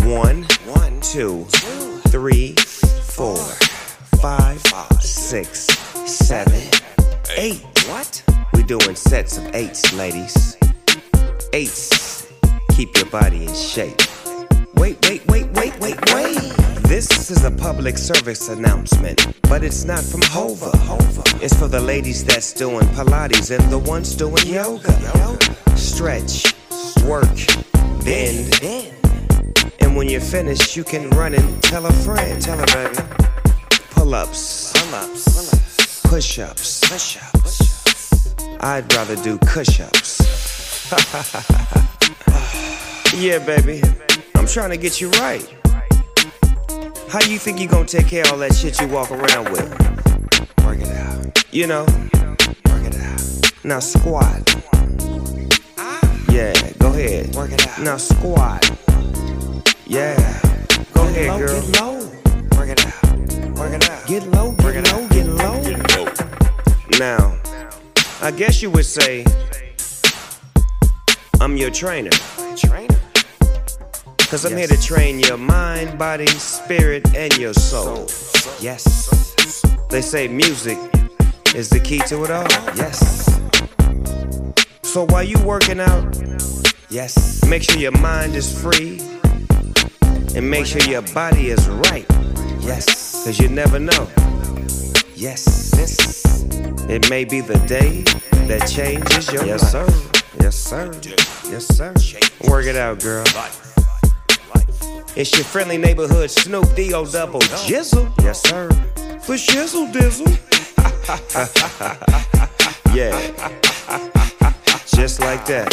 One, 0.06 0.46
two, 1.00 1.44
three, 2.10 2.52
four, 2.52 3.36
five, 4.22 4.60
six, 5.00 5.66
seven, 6.08 6.62
eight. 7.36 7.60
What? 7.88 8.22
We 8.54 8.62
doing 8.62 8.94
sets 8.94 9.36
of 9.36 9.52
eights, 9.52 9.92
ladies. 9.94 10.56
Eights. 11.52 12.32
Keep 12.70 12.96
your 12.98 13.06
body 13.06 13.46
in 13.46 13.54
shape. 13.54 14.00
Wait, 14.76 14.96
wait, 15.08 15.26
wait, 15.26 15.50
wait, 15.54 15.76
wait, 15.80 15.98
wait. 16.14 16.38
This 16.84 17.28
is 17.28 17.44
a 17.44 17.50
public 17.50 17.98
service 17.98 18.48
announcement, 18.48 19.26
but 19.48 19.64
it's 19.64 19.84
not 19.84 20.04
from 20.04 20.22
Hova. 20.22 20.70
It's 21.42 21.58
for 21.58 21.66
the 21.66 21.80
ladies 21.80 22.24
that's 22.24 22.52
doing 22.52 22.86
Pilates 22.94 23.50
and 23.50 23.72
the 23.72 23.78
ones 23.78 24.14
doing 24.14 24.46
yoga. 24.46 24.92
Stretch, 25.76 26.54
work, 27.04 27.26
bend. 28.04 29.05
When 29.96 30.08
you're 30.10 30.20
finished, 30.20 30.76
you 30.76 30.84
can 30.84 31.08
run 31.10 31.32
and 31.32 31.62
tell 31.62 31.86
a 31.86 31.90
friend. 31.90 32.42
Tell 32.42 32.58
her, 32.58 32.66
baby. 32.66 32.96
Pull 33.92 34.14
ups. 34.14 34.74
Pull 34.74 34.94
ups. 34.94 36.02
Push 36.02 36.38
ups. 36.38 36.80
Push 36.86 37.16
ups. 37.16 38.34
I'd 38.60 38.92
rather 38.92 39.16
do 39.16 39.38
cush 39.38 39.80
ups. 39.80 40.92
yeah, 43.16 43.38
baby. 43.38 43.80
I'm 44.34 44.46
trying 44.46 44.68
to 44.68 44.76
get 44.76 45.00
you 45.00 45.08
right. 45.12 45.48
How 47.08 47.24
you 47.24 47.38
think 47.38 47.58
you 47.58 47.66
gonna 47.66 47.86
take 47.86 48.08
care 48.08 48.24
of 48.24 48.32
all 48.32 48.38
that 48.40 48.54
shit 48.54 48.78
you 48.78 48.88
walk 48.88 49.10
around 49.10 49.50
with? 49.50 49.70
Work 50.62 50.80
it 50.80 50.88
out. 50.88 51.54
You 51.54 51.68
know? 51.68 51.86
Work 52.66 52.84
it 52.84 52.96
out. 52.96 53.64
Now 53.64 53.78
squat. 53.78 54.56
Yeah, 56.28 56.52
go 56.80 56.88
ahead. 56.88 57.34
Work 57.34 57.52
it 57.52 57.66
out. 57.66 57.80
Now 57.80 57.96
squat. 57.96 58.76
Yeah. 59.88 60.16
Go 60.94 61.02
ahead, 61.02 61.28
low, 61.28 61.38
girl. 61.38 61.62
get 61.62 61.80
low. 61.80 61.98
Work 62.58 62.70
it 62.70 62.86
out. 62.86 63.56
Work 63.56 63.72
it 63.72 63.88
out. 63.88 64.06
Get 64.08 64.26
low, 64.26 64.50
get 64.52 64.92
low, 64.92 65.08
get 65.08 65.26
low. 65.28 66.18
Now, 66.98 67.38
I 68.20 68.32
guess 68.32 68.60
you 68.62 68.70
would 68.72 68.84
say 68.84 69.24
I'm 71.40 71.56
your 71.56 71.70
trainer. 71.70 72.10
Trainer? 72.56 72.98
Cause 74.26 74.44
I'm 74.44 74.56
here 74.56 74.66
to 74.66 74.82
train 74.82 75.20
your 75.20 75.36
mind, 75.36 75.96
body, 75.96 76.26
spirit, 76.26 77.14
and 77.14 77.36
your 77.36 77.54
soul. 77.54 78.08
Yes. 78.60 79.72
They 79.88 80.02
say 80.02 80.26
music 80.26 80.78
is 81.54 81.68
the 81.70 81.78
key 81.78 82.00
to 82.08 82.24
it 82.24 82.32
all. 82.32 82.48
Yes. 82.74 83.38
So 84.82 85.06
while 85.06 85.22
you 85.22 85.38
working 85.44 85.78
out, 85.78 86.18
yes, 86.90 87.44
make 87.46 87.62
sure 87.62 87.78
your 87.78 87.96
mind 87.96 88.34
is 88.34 88.50
free 88.60 89.00
and 90.36 90.50
make 90.50 90.66
sure 90.66 90.82
your 90.82 91.02
body 91.14 91.48
is 91.48 91.66
right. 91.68 92.06
Yes, 92.60 93.24
cause 93.24 93.40
you 93.40 93.48
never 93.48 93.78
know. 93.78 94.08
Yes, 95.14 95.70
this 95.70 96.44
it 96.88 97.08
may 97.08 97.24
be 97.24 97.40
the 97.40 97.58
day 97.66 98.02
that 98.46 98.68
changes 98.68 99.32
your 99.32 99.44
yes, 99.46 99.74
life. 99.74 100.22
Yes, 100.40 100.56
sir. 100.56 100.92
Yes, 101.02 101.66
sir. 101.66 101.92
Yes, 101.94 102.14
sir. 102.14 102.50
Work 102.50 102.66
it 102.66 102.76
out, 102.76 103.00
girl. 103.00 103.24
It's 105.16 105.32
your 105.34 105.44
friendly 105.44 105.78
neighborhood 105.78 106.30
Snoop 106.30 106.74
D-O 106.74 107.06
double 107.06 107.40
Jizzle. 107.40 108.12
Yes, 108.22 108.42
sir. 108.42 108.68
For 109.22 109.36
shizzle 109.36 109.90
dizzle. 109.90 110.28
yeah. 112.94 113.10
Just 114.86 115.20
like 115.20 115.46
that. 115.46 115.70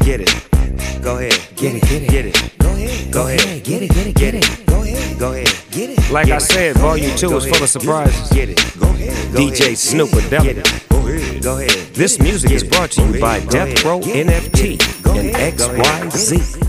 Get 0.00 0.20
it. 0.20 1.02
Go 1.02 1.16
ahead. 1.16 1.40
Get 1.56 1.74
it, 1.74 1.82
get 1.88 2.02
it, 2.02 2.10
get 2.10 2.26
it. 2.26 2.57
Go 2.78 2.84
ahead. 2.84 3.12
Go 3.12 3.26
ahead. 3.26 3.64
Get 3.64 3.82
it, 3.82 3.92
get 3.92 4.06
it, 4.06 4.14
get 4.14 4.34
it. 4.34 4.66
Go 4.66 4.82
ahead. 4.82 5.18
Go 5.18 5.32
ahead. 5.32 5.48
Get 5.72 5.90
it. 5.90 6.10
Like 6.12 6.28
I 6.28 6.38
said, 6.38 6.76
volume 6.76 7.16
two 7.16 7.36
is 7.36 7.44
full 7.44 7.62
of 7.62 7.68
surprises. 7.68 8.30
Get 8.30 8.50
it. 8.50 8.78
Go 8.78 8.86
ahead. 8.86 9.34
DJ 9.34 9.74
Snoopadelic. 9.74 11.42
Go 11.42 11.58
ahead. 11.58 11.94
This 11.94 12.20
music 12.20 12.52
is 12.52 12.62
brought 12.62 12.92
to 12.92 13.02
you 13.04 13.20
by 13.20 13.40
Death 13.46 13.84
Row 13.84 14.00
NFT 14.00 14.78
and 15.18 15.34
XYZ. 15.34 16.64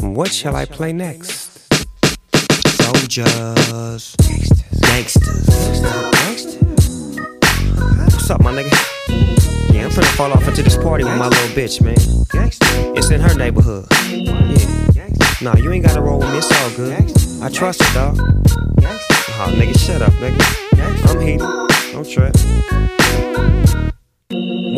What 0.00 0.32
shall 0.32 0.56
I 0.56 0.64
play 0.64 0.94
next? 0.94 1.68
Soldiers. 2.82 4.16
Gangsters. 4.80 6.67
What's 7.78 8.30
up, 8.30 8.42
my 8.42 8.52
nigga? 8.52 8.70
Yeah, 9.72 9.84
I'm 9.84 9.90
finna 9.90 10.16
fall 10.16 10.32
off 10.32 10.46
into 10.48 10.62
this 10.62 10.76
party 10.76 11.04
with 11.04 11.16
my 11.16 11.28
little 11.28 11.48
bitch, 11.48 11.80
man. 11.80 11.96
It's 12.96 13.10
in 13.10 13.20
her 13.20 13.34
neighborhood. 13.34 13.86
Yeah. 14.94 15.08
Nah, 15.40 15.56
you 15.56 15.70
ain't 15.72 15.84
gotta 15.84 16.00
roll 16.00 16.18
with 16.18 16.30
me, 16.30 16.38
it's 16.38 16.52
all 16.62 16.70
good. 16.76 16.94
I 17.42 17.48
trust 17.48 17.82
her, 17.82 17.94
dog. 17.94 18.18
Oh, 19.40 19.54
nigga, 19.56 19.78
shut 19.78 20.02
up, 20.02 20.12
nigga. 20.14 20.42
I'm 21.08 21.20
heated. 21.20 21.46
Don't 21.92 22.08
trip. 22.08 22.34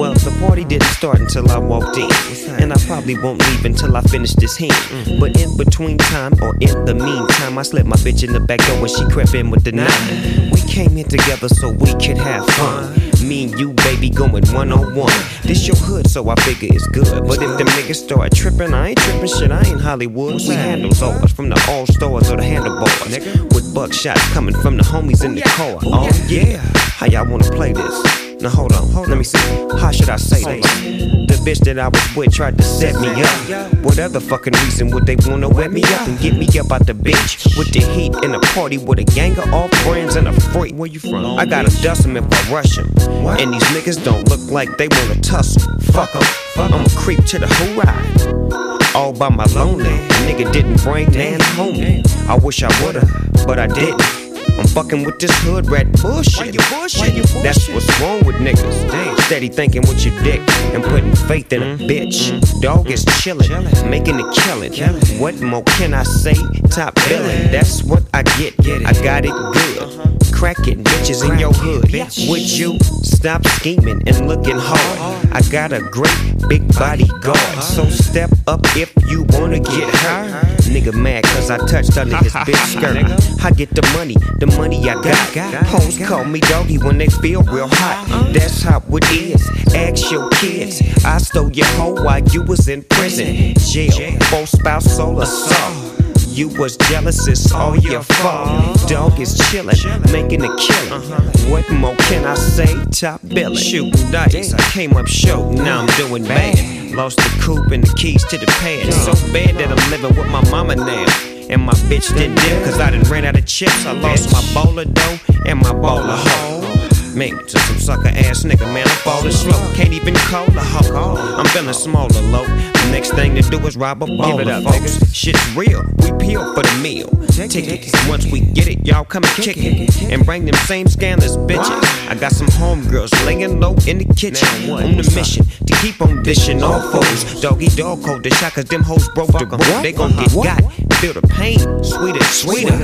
Well, 0.00 0.14
the 0.14 0.34
party 0.40 0.64
didn't 0.64 0.88
start 0.88 1.20
until 1.20 1.50
I 1.50 1.58
walked 1.58 1.98
in. 1.98 2.10
And 2.58 2.72
I 2.72 2.76
probably 2.86 3.18
won't 3.18 3.38
leave 3.46 3.66
until 3.66 3.94
I 3.94 4.00
finish 4.00 4.32
this 4.32 4.56
hand. 4.56 4.72
But 5.20 5.38
in 5.38 5.58
between 5.58 5.98
time, 5.98 6.32
or 6.40 6.56
in 6.58 6.86
the 6.86 6.94
meantime, 6.94 7.58
I 7.58 7.62
slipped 7.62 7.86
my 7.86 7.96
bitch 7.96 8.24
in 8.24 8.32
the 8.32 8.40
back 8.40 8.60
door 8.66 8.80
when 8.80 8.88
she 8.88 9.04
crept 9.10 9.34
in 9.34 9.50
with 9.50 9.62
the 9.62 9.72
nine. 9.72 10.50
We 10.52 10.62
came 10.62 10.96
in 10.96 11.06
together 11.06 11.50
so 11.50 11.68
we 11.72 11.92
could 12.00 12.16
have 12.16 12.46
fun. 12.46 12.94
Me 13.28 13.44
and 13.44 13.60
you, 13.60 13.74
baby, 13.74 14.08
going 14.08 14.46
one 14.54 14.72
on 14.72 14.94
one. 14.94 15.12
This 15.42 15.66
your 15.66 15.76
hood, 15.76 16.08
so 16.08 16.30
I 16.30 16.34
figure 16.36 16.70
it's 16.72 16.86
good. 16.86 17.22
But 17.28 17.42
if 17.42 17.58
them 17.58 17.66
niggas 17.66 17.96
start 17.96 18.32
tripping, 18.32 18.72
I 18.72 18.88
ain't 18.88 18.98
tripping 18.98 19.28
shit, 19.28 19.50
I 19.50 19.60
ain't 19.68 19.82
Hollywood. 19.82 20.40
We 20.48 20.54
handle 20.54 20.92
ours 21.04 21.30
from 21.30 21.50
the 21.50 21.62
all 21.68 21.84
stars 21.84 22.30
or 22.30 22.38
the 22.38 22.42
handlebars. 22.42 23.18
With 23.52 23.74
buckshots 23.74 24.32
coming 24.32 24.54
from 24.54 24.78
the 24.78 24.82
homies 24.82 25.22
in 25.22 25.34
the 25.34 25.42
car. 25.42 25.78
Oh, 25.82 26.08
yeah. 26.26 26.56
How 26.96 27.04
y'all 27.04 27.30
wanna 27.30 27.44
play 27.50 27.74
this? 27.74 28.29
Now 28.40 28.48
hold 28.48 28.72
on, 28.72 28.88
hold 28.88 29.08
let 29.08 29.18
me 29.18 29.24
see. 29.24 29.38
How 29.78 29.90
should 29.90 30.08
I 30.08 30.16
say 30.16 30.42
this? 30.42 30.80
The 31.28 31.36
bitch 31.44 31.60
that 31.64 31.78
I 31.78 31.88
was 31.88 32.16
with 32.16 32.32
tried 32.32 32.56
to 32.56 32.62
set 32.64 32.98
me 32.98 33.08
up. 33.22 33.74
What 33.84 33.98
other 33.98 34.18
fucking 34.18 34.54
reason 34.64 34.90
would 34.92 35.04
they 35.04 35.16
wanna 35.26 35.48
wet 35.48 35.70
me 35.72 35.82
up 35.84 36.08
and 36.08 36.18
get 36.18 36.34
me 36.34 36.46
up 36.58 36.72
out 36.72 36.86
the 36.86 36.94
bitch 36.94 37.58
with 37.58 37.70
the 37.70 37.80
heat 37.80 38.14
in 38.24 38.34
a 38.34 38.40
party 38.54 38.78
with 38.78 38.98
a 38.98 39.04
gang 39.04 39.38
of 39.38 39.52
all 39.52 39.68
friends 39.84 40.16
and 40.16 40.26
a 40.26 40.32
freak? 40.52 40.74
Where 40.74 40.88
you 40.88 41.00
from? 41.00 41.38
I 41.38 41.44
gotta 41.44 41.70
dust 41.82 42.04
them 42.04 42.16
if 42.16 42.24
I 42.24 42.52
rush 42.52 42.76
them. 42.76 42.88
And 43.28 43.52
these 43.52 43.62
niggas 43.74 44.02
don't 44.02 44.26
look 44.30 44.50
like 44.50 44.74
they 44.78 44.88
wanna 44.88 45.20
tussle. 45.20 45.70
Fuck 45.92 46.12
them. 46.12 46.22
I'm 46.56 46.86
a 46.86 46.88
creep 46.96 47.22
to 47.26 47.38
the 47.38 47.46
whole 47.46 47.74
ride. 47.76 48.94
All 48.94 49.12
by 49.12 49.28
my 49.28 49.44
lonely. 49.54 49.98
Nigga 50.24 50.50
didn't 50.50 50.82
bring 50.82 51.12
man 51.12 51.40
home. 51.40 52.02
I 52.26 52.36
wish 52.36 52.62
I 52.62 52.70
would've, 52.84 53.46
but 53.46 53.58
I 53.58 53.66
didn't. 53.66 54.19
I'm 54.60 54.66
fucking 54.66 55.04
with 55.04 55.18
this 55.18 55.30
hood 55.42 55.70
rat 55.70 55.90
bullshit. 56.02 56.54
That's 56.54 57.66
what's 57.70 58.00
wrong 58.00 58.22
with 58.26 58.36
niggas. 58.36 58.90
Damn. 58.90 59.16
Steady 59.16 59.48
thinking 59.48 59.80
with 59.82 60.04
your 60.04 60.22
dick 60.22 60.40
and 60.74 60.84
putting 60.84 61.16
faith 61.16 61.50
in 61.54 61.62
a 61.62 61.64
mm-hmm. 61.64 61.86
bitch. 61.86 62.30
Mm-hmm. 62.30 62.60
Dog 62.60 62.90
is 62.90 63.02
chillin', 63.06 63.88
making 63.88 64.20
it 64.20 64.34
killin'. 64.34 65.18
What 65.18 65.40
more 65.40 65.62
can 65.62 65.94
I 65.94 66.02
say? 66.02 66.34
Top 66.68 66.94
billing. 67.08 67.50
that's 67.50 67.82
what 67.82 68.02
I 68.12 68.22
get. 68.22 68.54
I 68.84 68.92
got 69.02 69.24
it 69.24 69.32
good. 69.32 69.78
Uh-huh. 69.78 70.19
Cracking 70.40 70.82
bitches 70.82 71.30
in 71.30 71.38
your 71.38 71.52
hood. 71.52 71.92
Would 72.30 72.58
you 72.58 72.78
stop 73.02 73.46
scheming 73.46 74.00
and 74.08 74.26
looking 74.26 74.56
hard? 74.56 75.28
I 75.32 75.42
got 75.50 75.70
a 75.70 75.80
great 75.80 76.48
big 76.48 76.66
bodyguard. 76.78 77.62
So 77.62 77.84
step 77.90 78.30
up 78.46 78.60
if 78.74 78.90
you 79.06 79.26
wanna 79.34 79.60
get 79.60 79.94
hurt. 79.96 80.46
Nigga 80.64 80.94
mad 80.94 81.24
cause 81.24 81.50
I 81.50 81.58
touched 81.66 81.98
under 81.98 82.16
his 82.16 82.32
bitch 82.48 82.56
skirt. 82.72 83.44
I 83.44 83.50
get 83.50 83.68
the 83.74 83.82
money, 83.92 84.14
the 84.38 84.46
money 84.56 84.78
I 84.88 84.94
got. 85.02 85.66
Hoes 85.66 85.98
call 86.08 86.24
me 86.24 86.40
doggy 86.40 86.78
when 86.78 86.96
they 86.96 87.08
feel 87.08 87.42
real 87.42 87.68
hot. 87.68 88.32
That's 88.32 88.62
how 88.62 88.82
it 88.92 89.12
is. 89.12 89.46
Ask 89.74 90.10
your 90.10 90.30
kids. 90.30 90.80
I 91.04 91.18
stole 91.18 91.52
your 91.52 91.66
hoe 91.76 92.02
while 92.02 92.26
you 92.28 92.42
was 92.44 92.66
in 92.66 92.82
prison. 92.84 93.52
Jail, 93.58 94.18
full 94.30 94.46
spouse, 94.46 94.96
soul 94.96 95.20
assault. 95.20 95.99
You 96.40 96.48
was 96.48 96.78
jealous, 96.88 97.28
it's 97.28 97.52
all 97.52 97.76
your 97.76 98.02
fault. 98.02 98.88
Dog 98.88 99.20
is 99.20 99.36
chillin', 99.36 100.10
making 100.10 100.42
a 100.42 100.48
killing. 100.56 101.02
What 101.50 101.70
more 101.70 101.94
can 101.96 102.24
I 102.24 102.32
say? 102.32 102.82
Top 102.92 103.20
billing, 103.28 103.58
shooting 103.58 104.10
dice. 104.10 104.54
I 104.54 104.62
came 104.70 104.96
up 104.96 105.06
short, 105.06 105.52
now 105.52 105.82
I'm 105.82 105.86
doing 105.98 106.24
bad. 106.24 106.94
Lost 106.94 107.18
the 107.18 107.42
coupe 107.42 107.70
and 107.72 107.84
the 107.84 107.94
keys 107.94 108.24
to 108.28 108.38
the 108.38 108.46
pad. 108.46 108.90
So 108.90 109.12
bad 109.34 109.56
that 109.56 109.68
I'm 109.68 109.90
living 109.90 110.16
with 110.16 110.30
my 110.30 110.40
mama 110.50 110.76
now. 110.76 111.04
And 111.50 111.60
my 111.60 111.74
bitch 111.90 112.08
didn't 112.16 112.36
dip, 112.36 112.64
cause 112.64 112.80
I 112.80 112.88
done 112.88 113.02
ran 113.02 113.26
out 113.26 113.36
of 113.36 113.44
chips. 113.44 113.84
I 113.84 113.92
lost 113.92 114.32
my 114.32 114.42
bowler 114.54 114.86
dough 114.86 115.18
and 115.44 115.60
my 115.60 115.74
bowler 115.74 116.16
hoe. 116.16 116.79
Me 117.14 117.30
to 117.30 117.58
some 117.58 117.78
sucker 117.78 118.08
ass 118.08 118.44
nigga, 118.44 118.72
man. 118.72 118.86
I'm 118.86 118.96
falling 118.98 119.32
slow. 119.32 119.58
Can't 119.74 119.92
even 119.92 120.14
call 120.14 120.46
a 120.46 120.60
hoe. 120.60 121.16
I'm 121.16 121.46
feeling 121.46 121.72
smaller, 121.74 122.20
low. 122.22 122.44
The 122.46 122.88
next 122.92 123.10
thing 123.10 123.34
to 123.34 123.42
do 123.42 123.58
is 123.66 123.76
rob 123.76 124.02
a 124.02 124.06
baller, 124.06 124.62
folks. 124.62 125.12
Shit's 125.12 125.56
real. 125.56 125.82
We 125.98 126.12
peel 126.24 126.54
for 126.54 126.62
the 126.62 126.78
meal. 126.80 127.08
Take 127.28 127.50
Tickets. 127.50 128.08
Once 128.08 128.26
we 128.26 128.40
get 128.40 128.68
it, 128.68 128.86
y'all 128.86 129.04
come 129.04 129.24
and 129.24 129.32
kick 129.34 129.56
it. 129.58 130.02
And 130.12 130.24
bring 130.24 130.44
them 130.44 130.54
same 130.66 130.86
scandalous 130.86 131.36
bitches. 131.36 132.08
I 132.08 132.14
got 132.14 132.32
some 132.32 132.48
homegirls 132.48 133.12
laying 133.26 133.60
low 133.60 133.74
in 133.86 133.98
the 133.98 134.14
kitchen. 134.14 134.70
On 134.70 134.96
the 134.96 135.12
mission 135.14 135.46
to 135.66 135.74
keep 135.80 136.00
on 136.00 136.22
dishing 136.22 136.62
all 136.62 136.80
foes. 136.92 137.40
Doggy 137.40 137.68
dog 137.68 138.04
cold 138.04 138.22
the 138.22 138.30
shot, 138.30 138.52
cause 138.52 138.66
them 138.66 138.82
hoes 138.82 139.08
broke 139.10 139.32
the. 139.32 139.80
They 139.82 139.92
gon' 139.92 140.12
get 140.12 140.32
got. 140.32 140.72
Feel 141.00 141.14
the 141.14 141.22
pain, 141.22 141.58
sweeter, 141.82 142.22
sweeter. 142.24 142.74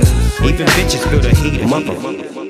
Even 0.43 0.67
bitches 0.75 1.07
feel 1.09 1.19
the 1.19 1.33
heat. 1.35 1.61
Motherfucker. 1.61 2.46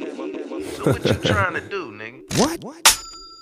What 0.88 1.04
you 1.06 1.14
trying 1.16 1.54
to 1.56 1.62
do, 1.70 1.92
nigga? 1.92 2.40
What? 2.40 2.64
What 2.64 2.84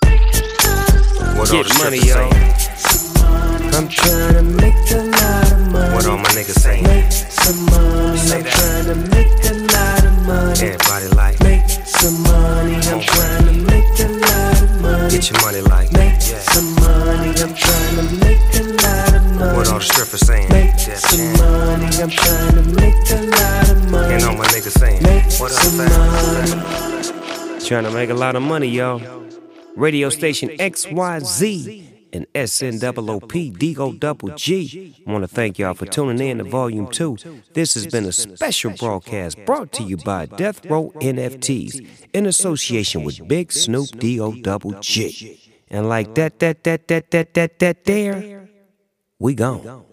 Get 0.02 1.54
all 1.54 1.62
the 1.62 1.74
money, 1.78 1.98
strippers 1.98 2.06
yo. 2.08 2.14
saying? 2.14 3.74
I'm 3.74 3.88
trying 3.88 4.34
to 4.34 4.42
make 4.42 4.90
a 4.90 5.02
lot 5.14 5.52
of 5.52 5.58
money. 5.70 5.94
What 5.94 6.06
all 6.06 6.18
my 6.18 6.28
niggas 6.30 6.58
saying? 6.58 6.82
Make 6.84 7.12
some 7.12 7.64
money. 7.66 8.18
Say 8.18 8.38
I'm 8.38 8.42
that. 8.42 8.52
trying 8.52 8.84
to 8.90 8.94
make 9.14 9.44
a 9.46 9.54
lot 9.70 10.04
of 10.04 10.26
money. 10.26 10.60
Everybody 10.66 11.08
like, 11.14 11.38
Make 11.40 11.68
some 11.70 12.22
money. 12.22 12.74
I'm 12.74 13.00
trying 13.00 13.44
to 13.46 13.52
make 13.70 14.00
a 14.00 14.08
lot 14.10 14.62
of 14.62 14.80
money. 14.82 15.10
get 15.10 15.30
your 15.30 15.40
money 15.42 15.60
like, 15.60 15.92
Make 15.92 16.18
yeah. 16.26 16.40
some 16.50 16.74
money. 16.74 17.30
I'm 17.30 17.54
trying 17.54 17.96
to 17.96 18.02
make 18.26 18.42
a 18.58 18.62
lot 18.82 19.14
of 19.14 19.22
money. 19.38 19.56
What 19.56 19.68
all 19.70 19.78
the 19.78 19.84
strippers 19.84 20.20
saying? 20.26 20.48
Make 20.50 20.74
Def 20.82 20.98
some 20.98 21.20
Jam. 21.20 21.38
money. 21.38 21.86
I'm 22.02 22.10
trying 22.10 22.54
to 22.58 22.62
make 22.74 23.10
a 23.14 23.20
lot 23.22 23.68
of 23.70 23.90
money. 23.90 24.14
And 24.14 24.24
all 24.24 24.34
my 24.36 24.46
niggas 24.50 24.74
saying, 24.78 25.02
Make 25.02 25.30
what 25.38 25.52
up, 25.52 25.62
some 25.62 25.78
fam? 25.78 25.90
money. 25.94 27.15
Trying 27.66 27.82
to 27.82 27.90
make 27.90 28.10
a 28.10 28.14
lot 28.14 28.36
of 28.36 28.42
money, 28.42 28.68
y'all. 28.68 29.02
Radio 29.74 30.08
station 30.08 30.50
XYZ 30.50 31.84
and 32.12 32.24
SNOOP 32.48 33.58
DO 33.58 33.94
double 33.98 34.28
G. 34.36 34.94
I 35.04 35.10
want 35.10 35.24
to 35.24 35.28
thank 35.28 35.58
y'all 35.58 35.74
for 35.74 35.84
tuning 35.84 36.24
in 36.24 36.38
to 36.38 36.44
Volume 36.44 36.88
2. 36.88 37.16
This 37.54 37.74
has 37.74 37.88
been 37.88 38.04
a 38.04 38.12
special 38.12 38.70
broadcast 38.70 39.44
brought 39.44 39.72
to 39.72 39.82
you 39.82 39.96
by 39.96 40.26
Death 40.26 40.64
Row 40.66 40.92
NFTs 41.00 42.06
in 42.12 42.26
association 42.26 43.02
with 43.02 43.26
Big 43.26 43.50
Snoop 43.50 43.90
DO 43.98 44.42
double 44.42 44.78
G. 44.78 45.40
And 45.68 45.88
like 45.88 46.14
that, 46.14 46.38
that, 46.38 46.62
that, 46.62 46.86
that, 46.86 47.10
that, 47.10 47.34
that, 47.34 47.58
that 47.58 47.84
there, 47.84 48.48
we 49.18 49.34
gone. 49.34 49.85